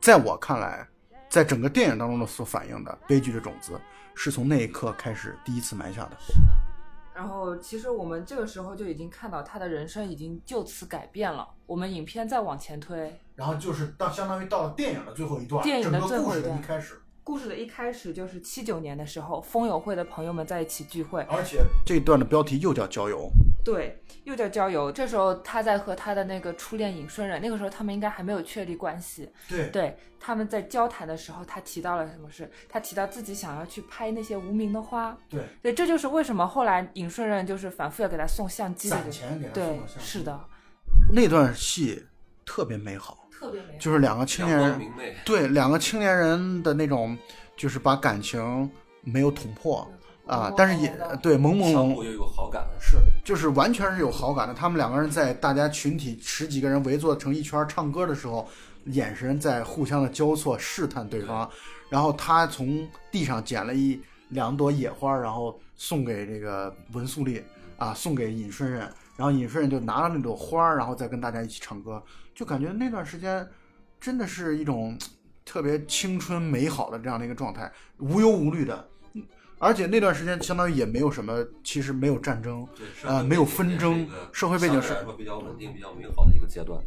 [0.00, 0.86] 在我看来，
[1.28, 3.78] 在整个电影当中的所反映的悲剧的种子，
[4.14, 6.16] 是从那一刻开始第一次埋下的。
[7.14, 11.48] 然后，其实我们这个时候就已经看到他的人生已经就此改变了。
[11.64, 23.30] 我们影片再往前推，然后就是到相当于到了电影的最后一段，电影的整个故事最后一段的一开始，故事的一开始就是七九年的时候，风友会的朋友们在一起聚会，而且这一段的标题又叫郊游。
[23.64, 24.92] 对，又叫郊游。
[24.92, 29.30] 这时候他在和他的那个初恋尹顺任，那个时候他们应该还没有确立关系。
[29.48, 32.50] 对对，他们在交谈的时候，他提到了什么事？
[32.68, 35.16] 他提到自己想要去拍那些无名的花。
[35.30, 39.12] 对，对，这就是为什么后来尹顺任就是反复要给他送相机的攒这个。
[39.12, 40.44] 钱给他送相机是的，
[41.14, 42.04] 那段戏
[42.44, 43.78] 特别美好，特别美好。
[43.78, 47.16] 就是两个青年人，明媚，对两个青年人的那种，
[47.56, 48.70] 就是把感情
[49.02, 49.86] 没有捅破
[50.26, 50.90] 啊，但是也
[51.22, 52.66] 对朦朦胧相互又有好感。
[52.80, 54.54] 是，就是完全是有好感的。
[54.54, 58.48] 他们两个人在大家群体十几个人围坐成一圈儿唱歌的时候，
[58.86, 61.48] 眼神在互相的交错试探对方。
[61.90, 67.44] 然后他从地上捡了一两朵野花，然后送给这个文素丽
[67.76, 68.90] 啊，送给尹顺任。
[69.16, 72.02] 然后尹夫人就拿了那朵花儿，然后再跟大家一起唱歌，
[72.34, 73.48] 就感觉那段时间
[74.00, 74.98] 真的是一种
[75.44, 78.88] 特别青春美好的这样的一个状态，无忧无虑的。
[79.60, 82.66] 而且那段时间相当于也没有什么，其实没有战争，
[83.04, 86.82] 呃，没有纷争，社会背景是比较稳定、比较美好的一个阶段。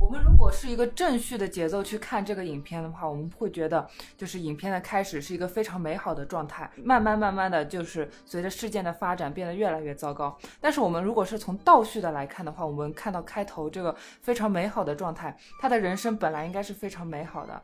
[0.00, 3.86] 我们如果是一个正序的节奏去看这个影片的话，我们会觉得
[4.16, 10.38] 就是影片的开始是一个非常美好的状态，慢慢慢慢的就是随着事件的发展变得越来越糟糕。
[10.60, 17.60] 但是我们如果是从倒序的来看的话，我们看到开头这个非常美好的状态，他的人生本来应该是非常美好的，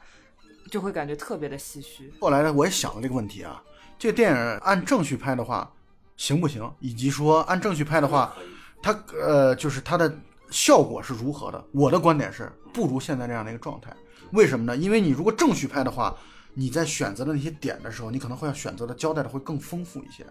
[0.70, 2.12] 就会感觉特别的唏嘘。
[2.20, 3.62] 后来呢，我也想了这个问题啊，
[3.96, 5.72] 这个电影按正序拍的话
[6.16, 6.68] 行不行？
[6.80, 8.34] 以及说按正序拍的话，
[8.82, 10.12] 它呃就是它的。
[10.54, 11.62] 效果是如何的？
[11.72, 13.92] 我的观点是不如现在这样的一个状态。
[14.30, 14.76] 为什么呢？
[14.76, 16.16] 因为你如果正序拍的话，
[16.54, 20.24] 你在选择的那些点的时候，你可能会要选择的交代的会更丰富一些。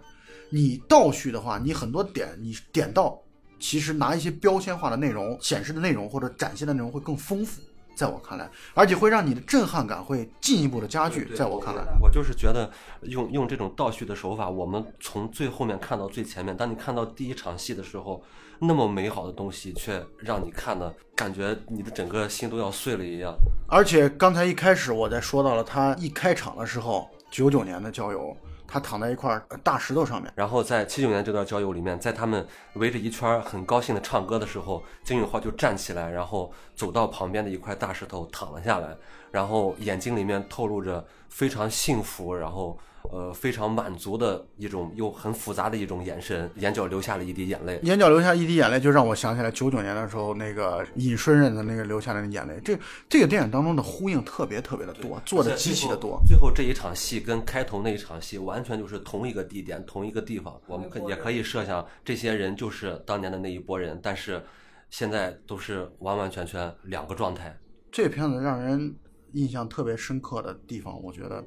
[0.49, 3.21] 你倒序的话，你很多点你点到，
[3.59, 7.61] 其实拿一些标签化的内容显示的内容或者展现的内容会更丰富。
[7.93, 11.29] 在我看来，而且会让你的震撼感会进一步的加剧。
[11.35, 12.71] 在我看来，我就是觉得
[13.03, 16.57] 用用这种倒叙的手法，我们从最后面看到最前面。
[16.57, 18.23] 当你看到第一场戏的时候，
[18.59, 23.35] 那么美好的东西却让你看的感觉你的整个心都要碎了一样。
[23.67, 28.35] 而且刚才一开始我在说到了他一开场的时候，九九年的郊游。
[28.65, 32.43] 他躺在一块大石头上面，然后在七九年这段郊游里面，在他们
[32.73, 38.97] 围着一圈很高兴的唱歌的时候，金允浩就站起来，然后走到旁边的一块大石头躺了下来，
[39.29, 42.75] 然后眼睛里面透露着非常幸福，然后。
[43.11, 47.79] 呃，非常满足的一种又很复杂的一种眼神，眼角流下了一滴眼泪。
[47.83, 52.59] 眼角流下一滴眼泪，就让我想起来九九年的时候那个尹顺任的那个流下来的眼泪。
[52.63, 52.77] 这
[53.09, 56.21] 这个电影当中的呼应特别特别的多，做的极其的多。
[56.25, 60.59] 最后这一场戏跟开头那一场戏完全就是同一个地点、同一个地方。
[60.65, 64.41] 我们可也可以设想，这些人就是当年的那一波人，但是
[64.89, 67.55] 现在都是完完全全两个状态。
[67.91, 68.95] 这片子让人
[69.33, 71.43] 印象特别深刻的地方，我觉得。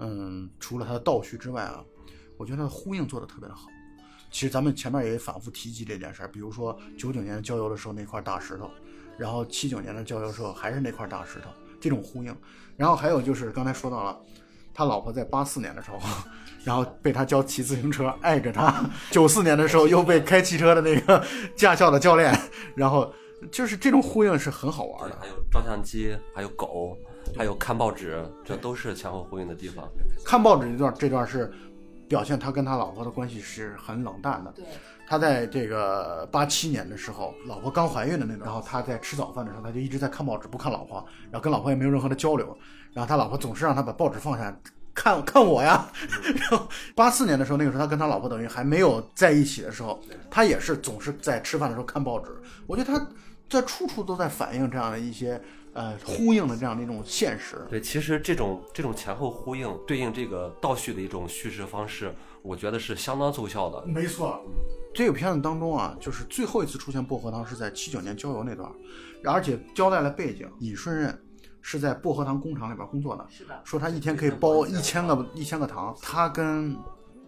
[0.00, 1.84] 嗯，除了它的倒叙之外啊，
[2.36, 3.68] 我觉得它的呼应做的特别的好。
[4.30, 8.70] 其实咱们前面也反复提及这件事儿，比如说九九年郊游的时候那块大石头，
[9.18, 12.34] 然后七九年的郊游时候还是那块大石头，这种呼应。
[12.76, 14.18] 然后还有就是刚才说到了，
[14.72, 15.98] 他老婆在八四年的时候，
[16.64, 21.22] 然后被他教骑自行车，爱着他；九四年的时候又被开汽车的那个
[21.56, 22.32] 驾校的教练，
[22.76, 23.12] 然后
[23.50, 25.18] 就是这种呼应是很好玩的。
[25.20, 26.96] 还有照相机，还有狗。
[27.36, 29.88] 还有看报纸，这都是前后呼应的地方。
[30.24, 31.50] 看报纸这段，这段是
[32.08, 34.52] 表现他跟他老婆的关系是很冷淡的。
[34.52, 34.64] 对，
[35.08, 42.56] 他在这个八七年的时候，老婆刚怀孕的那段，然后他在吃早饭的时候，他就一直在看报纸，不看老婆，然后跟老婆也没有任何的交流。
[42.92, 44.54] 然后他老婆总是让他把报纸放下，
[44.92, 45.88] 看看我呀。
[46.36, 49.98] 然后八四年的时候，那个时候他跟他老婆等于还没有在一起的时候，
[50.30, 52.30] 他也是总是在吃饭的时候看报纸。
[52.66, 53.08] 我觉得他
[53.48, 55.40] 在处处都在反映这样的一些。
[55.72, 57.64] 呃，呼应的这样的一种现实。
[57.68, 62.12] 对，其实这种这种前后呼应，对应这个倒叙的一种叙事方式，
[62.42, 63.86] 我觉得是相当奏效的。
[63.86, 64.40] 没错，
[64.92, 68.70] 这个片子当中啊，就是最后一次出现薄荷糖是在七九年郊游那段，
[69.24, 71.16] 而且交代了背景，尹顺任
[71.60, 76.76] 是在薄荷糖工厂里边工作的，是的，说他一天可以包一千个一千个糖，他跟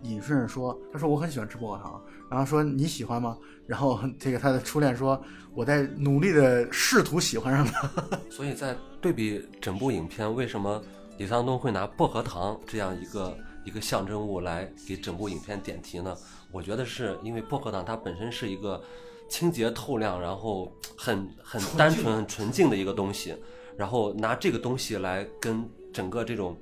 [0.03, 2.03] 尹顺任说，他说我很喜欢吃薄荷糖。
[2.29, 3.37] 然后说你喜欢吗？
[3.67, 5.23] 然后 这个他的初恋说
[5.55, 7.91] 我在努力的试图喜欢上他。
[8.31, 10.83] 所以在对比整部影片，为什么
[11.19, 16.17] 李沧东会拿薄荷糖这样一个一个象征物来给整部影片点题呢？
[16.51, 18.83] 我觉得是因为薄荷糖它本身是一个
[19.29, 23.35] 清洁透亮，然后很很单纯、很纯净的一个东西，
[23.77, 26.57] 然后拿这个东西来跟整个这种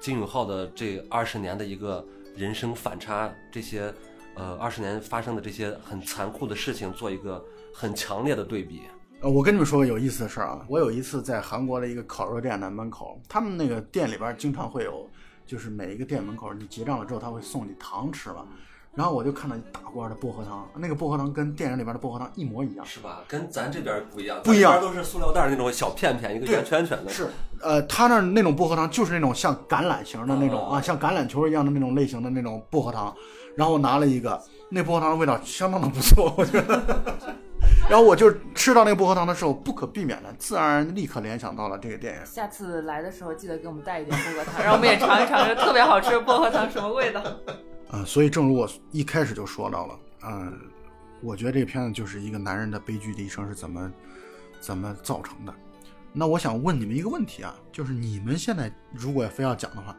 [0.00, 2.04] 金永浩的这二十年的一个
[2.36, 3.92] 人生反差这些。
[4.34, 8.82] 呃，二十年发生的这些很残酷的事情，做一个很强烈的对比。
[9.20, 15.06] 呃，我跟你们说个有意思的事儿啊，我有一次在韩国的一个烤肉店的门口，他们那个店里边经常会有，
[15.46, 18.46] 就是每一个店门口你结账了之后，他会送你糖吃嘛。
[18.94, 23.20] 然后我就看到一大罐的薄荷糖，那个薄荷糖跟电影里边的薄荷糖一模一样，是吧？
[23.28, 27.10] 跟咱这边不一样，不一样，都是塑料袋那种小片片，一个圆圈圈的。
[27.10, 27.28] 是，
[27.62, 33.14] 呃，他那那种薄荷糖就是那种像橄榄型的那种啊，像橄榄球一样的那种类型的那种薄荷糖。
[33.56, 36.82] 然后我拿了一个，那薄荷糖的味道相当的不错，我觉得。
[37.88, 42.26] 然后我就吃到那个薄荷糖的时候，不可避免的，自然立刻联想到了这个电影。
[42.26, 47.22] 下次来的时候记得给我们带一点薄荷糖，让我们也尝一尝这特别好吃的薄荷糖什么味道。
[47.90, 50.58] 啊，所以正如我一开始就说到了，嗯，
[51.20, 53.92] 我觉得这片子就是一个男人的悲剧的一生是怎么
[54.60, 55.54] 怎么造成的。
[56.12, 59.96] 那我想问你们一个问题啊，就是你们现在如果非要讲的话，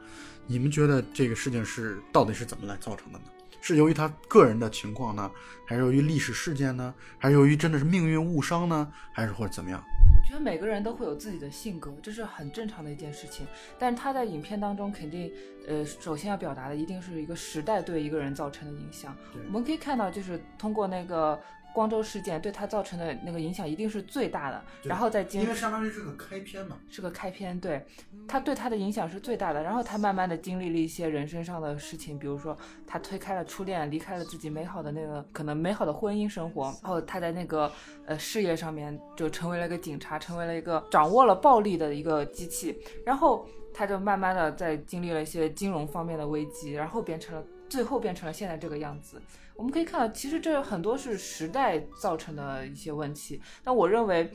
[0.47, 3.25] 你们觉得这个事情是到底是怎么来造成的呢？
[3.61, 5.31] 是由于他个人的情况呢，
[5.65, 9.81] 还是由于历史事件呢，还是由于真的是命运误伤呢，还是或者怎么样？
[10.21, 13.45] 我觉得每个人都会有自己的性格，这是很正常的一件事情。
[13.77, 15.31] 但是他在影片当中肯定，
[15.67, 19.15] 呃，首先要表达的一定是一个时代对一个人造成的影响。
[19.47, 21.39] 我们可以看到，就是通过那个
[21.73, 24.61] 光州事件对他造成的那个影响一定是最大的。
[24.83, 26.77] 然后再经因为相当于是个开篇嘛。
[26.89, 27.85] 是个开篇，对
[28.27, 29.61] 他对他的影响是最大的。
[29.63, 37.71] 然后他慢慢的经历了一些人生上的事情，比如说他推开了初恋，离开了自己美好的那个可能美好的婚姻生活，然后他在那个
[38.05, 42.77] 呃事业上面就成为了一个警察，成为了一个掌握了暴力的一个机器。
[43.05, 49.21] 然后他就慢慢的在经历了一些金融方面的危机，然后变成了最后变成了现在这个样子。
[49.55, 53.41] 我们可以看到，其实这很多是时代造成的一些问题。
[53.63, 54.29] 那我认为，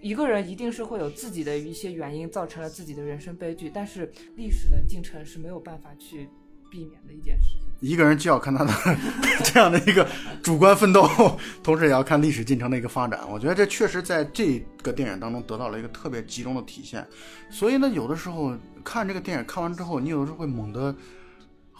[0.00, 6.28] 一个人一定是会有自己的一些原因造成了自己的人生悲剧，但是历史的进程是没有办法去
[6.70, 7.68] 避免的一件事情。
[7.80, 8.72] 一个人既要看他的
[9.42, 10.06] 这样的一个
[10.42, 11.08] 主观奋斗，
[11.62, 13.20] 同时也要看历史进程的一个发展。
[13.30, 17.06] 我觉得这确实在这个电影当中得到了一个特别集中的体现。
[17.50, 20.94] 所以呢，有的时候看这个电影看完之后，你有的时候会猛地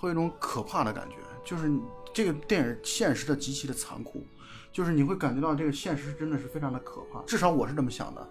[0.00, 1.70] 会有一种可怕的感觉，就是
[2.12, 4.26] 这个电影现实的极其的残酷，
[4.72, 7.22] 就是你会感觉到这个现实真的是非常的可怕。
[7.26, 8.28] 至少我是这么想的。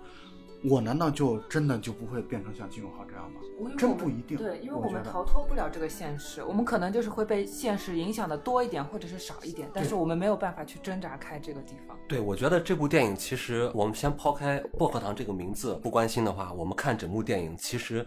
[0.61, 3.39] 我难道就真的就不会变成像金永浩这样吗？
[3.77, 4.37] 真不一定。
[4.37, 11.97] 对，因为我们逃脱不了这个现实，我们可能就是会被现实影响的多一点，或者是少一点，但是我们没有办法去挣扎开这个地方。
[12.09, 18.05] 对，我觉得这部电影其实我们先抛开薄荷糖这个名字不关心的话，我们看整部电影其实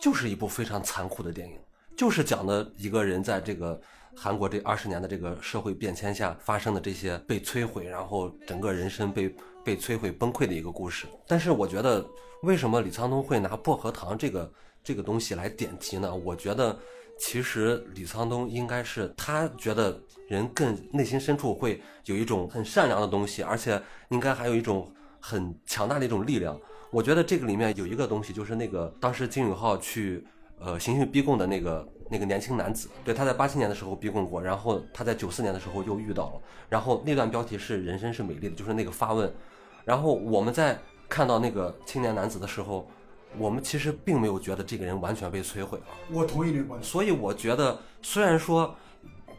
[0.00, 1.56] 就是一部非常残酷的电影，
[1.96, 3.80] 就是讲的一个人在这个
[4.16, 9.34] 韩国这二十年的这个社会变迁下发生的这些被摧毁，然后整个人生被
[9.64, 11.06] 被摧毁崩溃的一个故事。
[11.26, 12.04] 但是我觉得，
[12.42, 16.14] 为什么李沧东会拿薄荷糖这个这个东西来点题呢？
[16.14, 16.78] 我觉得。
[17.16, 26.60] 其实李沧东应该是他觉得人更内心深处会有一种很善良的东西，而且应该还有一种很强大的一种力量。
[26.90, 30.26] 我觉得这个里面有一个东西，就是那个当时金允浩去
[30.58, 39.32] 呃刑讯逼供的那个那个年轻男子，对，他在八七年的时候逼供过，然后他在九四年的时候又遇到了，然后那段标题是“人生是美丽的”，就是那个发问。
[39.84, 40.78] 然后我们在
[41.08, 42.88] 看到那个青年男子的时候。
[43.36, 45.84] 我们其实并没有觉得这个人完全被摧毁了。
[46.12, 46.88] 我同意这个观点。
[46.88, 48.72] 所以我觉得，虽然说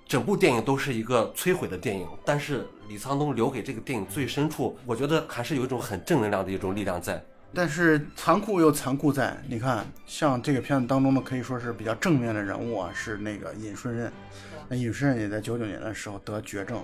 [0.05, 7.23] 整部电影都是一个摧毁的电影，但是李沧东留给这个电影最深处，我觉得还是有一种很正能量的一种力量在。
[7.55, 14.11] 但是残酷又残酷在，你看，像这个片子当中呢可以说是比较正面的人物啊，是那个尹顺任。
[14.67, 16.83] 那尹顺任也在九九年的时候得绝症，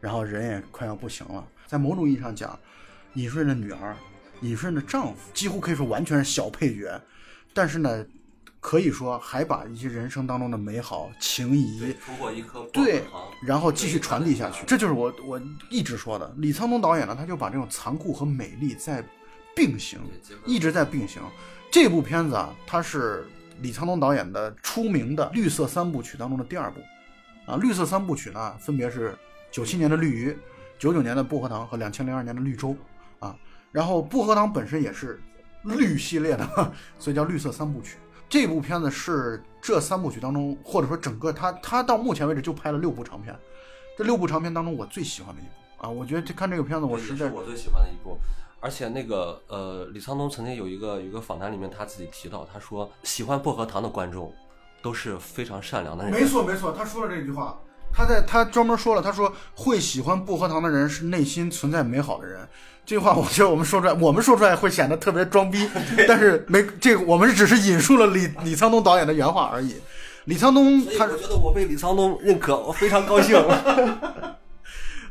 [0.00, 1.44] 然后人也快要不行了。
[1.66, 2.58] 在某种意义上讲，
[3.14, 3.96] 尹顺任的女儿。
[4.42, 6.98] 尹顺的丈夫几乎可以说完全是小配角，
[7.52, 8.06] 但是呢，
[8.58, 13.04] 可以说还把一些人生当中的美好情谊通过一颗对，
[13.42, 14.64] 然后继续传递下去。
[14.66, 19.04] 这就是我我一直说的，李沧东导演呢，他就把这种残酷和美丽在
[19.54, 20.00] 并行，
[20.46, 21.22] 一直在并行。
[21.70, 23.26] 这部片子啊，它是
[23.60, 26.80] 李沧东导演的出名的绿色三部曲当中的第二部
[27.46, 27.56] 啊。
[27.56, 29.16] 绿色三部曲呢，分别是
[29.50, 30.30] 九七年的《绿鱼》，
[30.78, 32.70] 九九年的《薄荷糖》和两千零二年的《绿洲》
[33.24, 33.36] 啊。
[33.70, 35.22] 然后薄荷糖本身也是
[35.62, 37.98] 绿系列的， 所以叫绿色三部曲。
[38.28, 43.36] 这部片子是这三部曲当中，或者说整个他他到目前为止就拍了六部长片，
[43.98, 48.18] 这六部长片当中我最喜欢的一部啊，我觉得看这个片子我实在我最喜欢的一部。
[48.60, 54.32] 而且那个呃，李沧东曾经有一个有一个访谈里面他自己提到，他说喜欢薄荷糖的观众
[54.82, 56.12] 都是非常善良的人。
[56.12, 57.58] 没错没错，他说了这句话，
[57.92, 62.46] 他在他专门说了，他说会喜欢薄荷糖的人是内心存在美好的人。
[62.84, 65.68] 这句话我觉得我们说出来，我们说出来会显得特别装逼，
[66.06, 69.76] 但是没这个，我们只是引述了李李沧东导演的原话而已。
[70.26, 73.36] 李沧东，他我觉得我被李沧东认可，我非常高兴。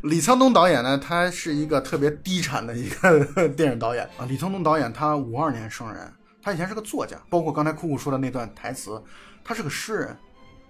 [0.04, 4.26] 李沧东导演呢，他是一个特别低产的一个 电影导演啊。
[4.28, 9.02] 李沧东导演他五二年生人，他以前是个作家，包括刚才酷酷说的那段台词，
[9.43, 10.18] 他是个诗人，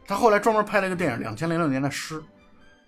[0.08, 2.20] 他后来专门拍了一个电影《两千零六年的诗》。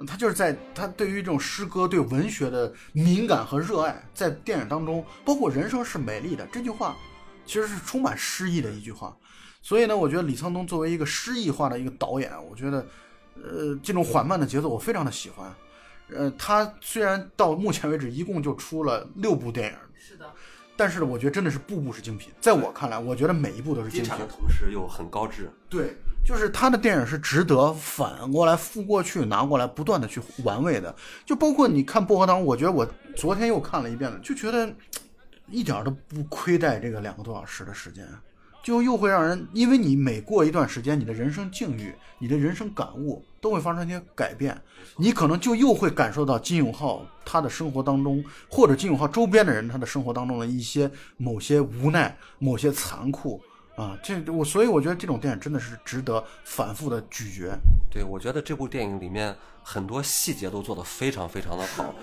[0.08, 6.98] 他就是在他对于这种诗歌、对文学的敏感和热爱，在电影当中，包括“人生是美丽的”这句话，
[7.46, 9.16] 其实是充满诗意的一句话。
[9.62, 12.84] 所以呢，我觉得李沧东作为一个诗意化的一个导演，我觉得，
[13.36, 15.48] 呃，这种缓慢的节奏我非常的喜欢。
[16.16, 20.26] 呃，他虽然到目前为止一共就出了六部电影，是的，
[20.76, 22.32] 但是呢，我觉得真的是步步是精品。
[22.40, 25.50] 在我看来，我觉得每一部都是精品的同时又很高质。
[25.70, 25.98] 对。
[26.24, 30.96] 就是他的电影是值得反过来复过去拿过来不断的去玩味的，
[31.26, 34.72] 就包括你看《薄荷糖》，我觉得我昨天又看了一遍了，就觉得
[35.48, 38.08] 一点都不亏待这个两个多小时的时间，
[38.64, 44.60] 就又会让人，因为你每过一段时间，你的人生境遇、你的人生感悟都会发生一些改变，
[44.98, 53.42] 你可能就又会感受到金永浩他的生活当中，或者金永浩周边的人他的生活当中的一些某些无奈、某些残酷
[53.76, 57.58] 啊，这我所以我觉得这种电影真的是值得反复的咀嚼。
[57.90, 61.94] 对，我觉得这部电影里面很多细节都做得非常非常的好。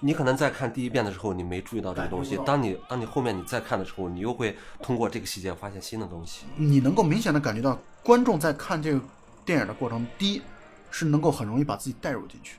[0.00, 2.38] 你可能在看第一遍的时候，你没注意到这个东西。
[2.46, 6.44] 当你当你后面你再看的时候，你又会通过这个细节发现新的东西。
[6.56, 9.00] 你能够明显的感觉到观众在看这个
[9.44, 10.42] 电影的过程，第一
[10.90, 12.58] 是能够很容易把自己带入进去，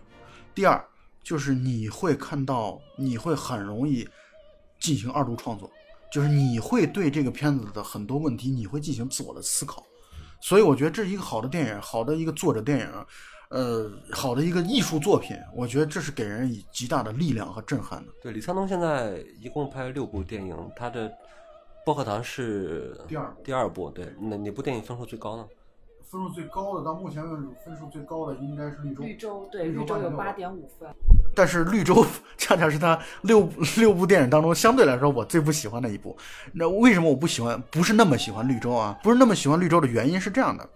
[0.54, 0.84] 第二
[1.24, 4.08] 就是你会看到，你会很容易
[4.80, 5.72] 进行二度创作，
[6.12, 9.86] 就是你会对这个片子的很多问题，你会进行自我的思考。
[10.42, 13.06] 所以我觉得这是一个好的电影，好的一个作者电影。
[13.50, 18.12] 呃，好的一个艺术作品，我觉得这是给人以极大的力量和震撼的。
[18.22, 21.10] 对，李沧东现在一共拍六部电影，他的
[21.84, 23.90] 《薄荷糖》是第二第二部。
[23.90, 25.48] 对，哪哪部电影分数最高呢？
[26.12, 29.04] 分数最高的，到目前为止分数最高的应该是《绿洲》。
[29.06, 30.88] 绿洲对，绿洲有八点五分。
[31.36, 31.96] 但是《绿洲》
[32.38, 36.16] 恰恰是他六六部电影当中相对来说我最不喜欢的一部。
[36.54, 37.60] 那为什么我不喜欢？
[37.72, 38.96] 不是那么喜欢《绿洲》啊？
[39.04, 40.70] 不是那么喜欢《绿洲》的原因是这样的。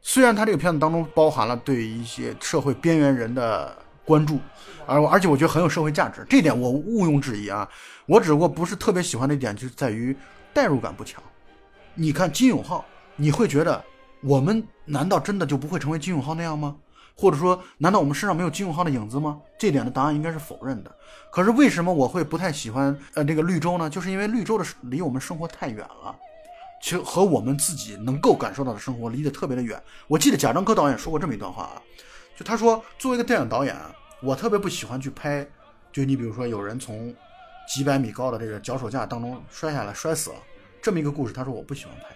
[0.00, 4.38] 虽然他这个片子当中包含了对一些社会边缘人的关注，
[4.86, 7.68] 而而且我觉得很有社会价值，这点我毋庸置疑啊。
[8.06, 10.16] 我只不过不是特别喜欢的一点，就是在于
[10.54, 11.22] 代入感不强。
[11.94, 12.84] 你看金永浩，
[13.16, 13.84] 你会觉得
[14.22, 16.76] 我们难道真的就不会成为金永浩那样吗？
[17.14, 19.40] 或者说，难道我们身上没有金永浩的影子吗？
[19.58, 20.90] 这点的答案应该是否认的。
[21.32, 23.90] 可是为什么我会不太喜欢呃这个绿洲呢？
[23.90, 26.14] 就是因为绿洲的离我们生活太远了。
[26.80, 29.82] 其实和我们自己能够感受到的生活离得特别的远。
[30.06, 31.82] 我记得贾樟柯导演说过这么一段话啊，
[32.36, 33.76] 就他说，作为一个电影导演，
[34.22, 35.46] 我特别不喜欢去拍，
[35.92, 37.14] 就你比如说有人从
[37.68, 40.36] 几百米高的这个脚手架当中摔下来摔死了
[40.80, 42.06] 这么一个故事，他说我不喜欢拍。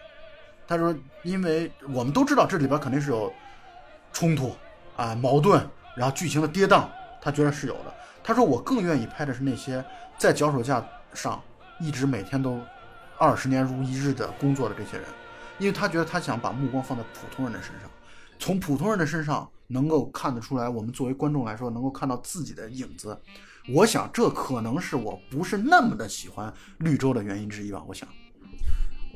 [0.66, 3.32] 他说，因为我们都知道这里边肯定是有
[4.12, 4.54] 冲突
[4.96, 6.86] 啊、矛盾，然后剧情的跌宕，
[7.20, 7.92] 他觉得是有的。
[8.22, 9.84] 他说我更愿意拍的是那些
[10.16, 10.82] 在脚手架
[11.12, 11.42] 上
[11.80, 12.60] 一直每天都。
[13.22, 15.06] 二十年如一日的工作的这些人，
[15.56, 17.88] 因为他觉得他想把目光放在普通人的身上，
[18.36, 23.16] 从普通人的身上能够看得出来，我们作为观众来说能够看到自己的影子。
[23.72, 27.80] 我想这可能是我不是那么的喜欢绿洲的原因之一吧。
[27.86, 28.08] 我想。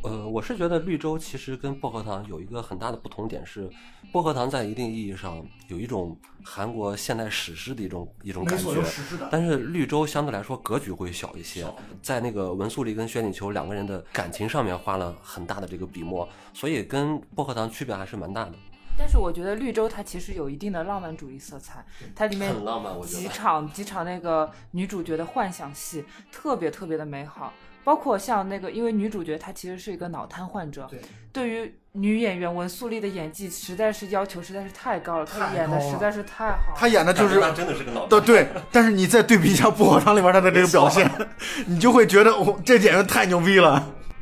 [0.03, 3.68] 呃，我是觉得绿洲其实跟薄荷糖有一个很大的不同点是，
[4.12, 8.82] 薄荷糖在一定意义上有一种韩国现代史诗的一种一种感觉，
[9.30, 11.66] 但是绿洲相对来说格局会小一些，
[12.03, 18.53] 在那个文素丽跟薛景求两个人的感情上面花了很大的这个笔墨，所以跟薄荷糖区别还是蛮大的。
[18.99, 21.84] 但是我觉得绿洲它其实有一定的浪漫主义色彩，
[22.14, 22.55] 它里面
[23.03, 27.53] 几场几场那个女主角的幻想戏特别特别的美好。
[27.87, 31.01] 包括像那个，因为女主角她其实是一个脑瘫患者，对，
[31.32, 41.09] 对于女演员文素丽的演技实在是要求实在是太高了，她演的实在是太好，她演的就是真的是个脑瘫，对，但是你再对比一下《薄荷糖》里边她的这个表现，
[41.64, 43.74] 你就会觉得哦，这演员太牛逼了。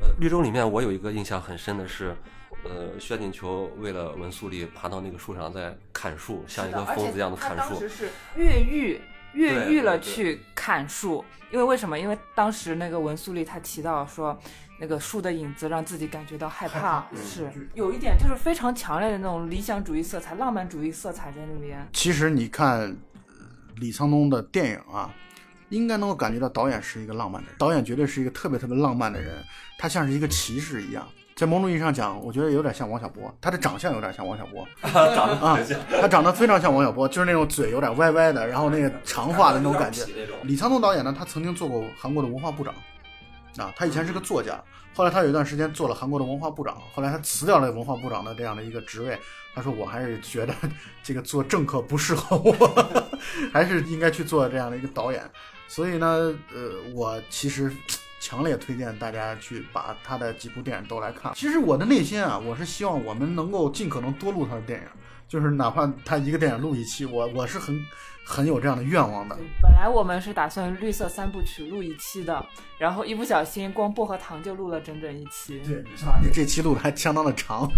[0.02, 2.14] 呃，绿洲里面我有一个印象很深的是，
[2.64, 9.00] 呃，薛景求为了文素丽爬到那个树上在砍树，像一个疯子一样的砍树，当时是越狱。
[9.34, 11.98] 越狱了去砍树，因为为什么？
[11.98, 14.38] 因为当时那个文素丽她提到说，
[14.80, 21.86] 那个树的影子让自己感觉到害怕，是有一点就是非常强烈的那种理想主义色彩、浪漫主义色彩在那边。
[21.92, 22.96] 其实你看
[23.76, 25.12] 李沧东的电影啊，
[25.68, 29.44] 应该能够感觉到导演是一个浪漫的人，导演绝对是一个特别特别浪漫的人，
[29.78, 31.06] 他像是一个骑士一样。
[31.36, 35.58] 在某种意义上讲，我觉得有点像王小波，他的长相有点像王小波， 长得啊，
[36.00, 40.04] 他长得非常像王小波，就是那种嘴有点歪歪的，然后那个长发的那种感觉。
[40.44, 42.72] 李沧东导演呢，他曾经做过韩国的文化部长，
[43.56, 44.62] 啊，他以前是个作家，
[44.94, 49.18] 后来他有一段时间做了韩国的文化部长，后来他辞掉了文化部长的这样的一个职位，
[49.56, 50.54] 他说我还是觉得
[51.02, 52.54] 这个做政客不适合我，
[53.52, 55.20] 还是应该去做这样的一个导演。
[55.66, 56.06] 所以呢，
[56.54, 57.72] 呃，我其实。
[58.24, 61.34] 强烈推荐大家去把他的几部电影都来看。
[61.34, 64.86] 其实我的内心啊，我是希望我们能够尽可能多录他的电影，
[65.28, 67.78] 就是哪怕他一个电影录一期，我我是很
[68.24, 69.36] 很有这样的愿望的。
[69.60, 72.42] 本来我们是打算绿色三部曲录一期的，
[72.78, 75.60] 然后一不小心光薄荷糖就录了整整一期。
[75.60, 75.84] 对，
[76.32, 77.70] 这期录的还相当的长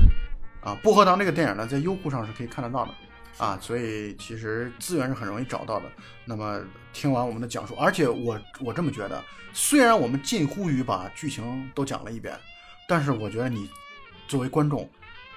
[0.60, 0.78] 啊。
[0.80, 2.94] 薄荷糖这个电影呢，在优酷上是可以看得到的。
[3.38, 5.86] 啊，所以其实资源是很容易找到的。
[6.24, 6.60] 那么
[6.92, 9.22] 听完我们的讲述，而且我我这么觉得，
[9.52, 12.34] 虽然我们近乎于把剧情都讲了一遍，
[12.88, 13.68] 但是我觉得你
[14.26, 14.88] 作为观众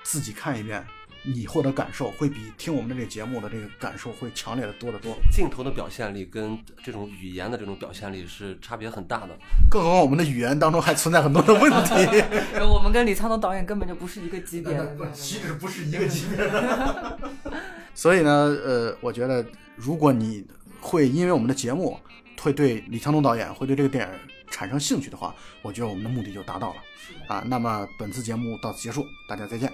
[0.01, 0.85] 自己看一遍，
[1.23, 5.17] 你获得感受会比听我们的这个节目的这个感受会强烈的多得多。
[5.29, 9.37] 镜头的表现力跟这种语言的这种表现力是差别很大的。
[9.69, 11.93] 更何况我们的语言当中还存在很多的问题。
[12.65, 17.19] 我们跟李沧东导演根本就不是一个级别的， 岂止不是一个级别的。
[17.93, 18.31] 所以呢，
[18.65, 20.45] 呃，我觉得如果你
[20.79, 21.99] 会因为我们的节目
[22.41, 24.13] 会对李沧东导演会对这个电影
[24.49, 26.81] 产生兴趣的话，我觉得我们的目的就达到了
[27.27, 27.43] 啊。
[27.45, 29.71] 那么本次节目到此结束，大家再见。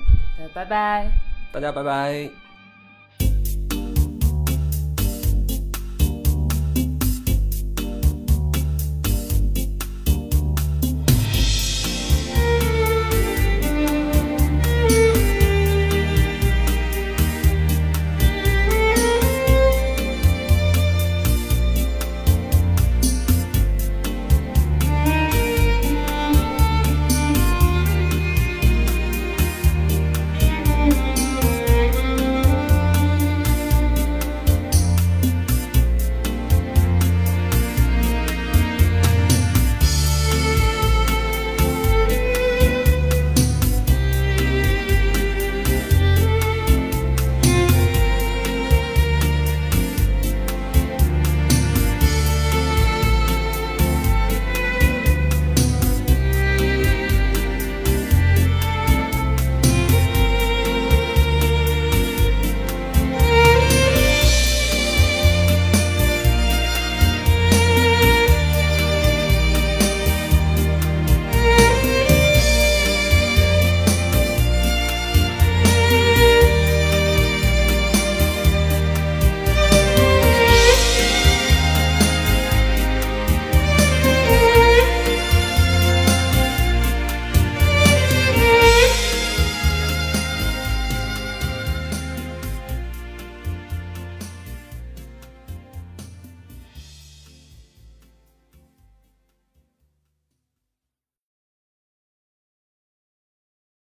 [0.54, 1.08] 拜拜。
[1.52, 2.45] 大家拜拜。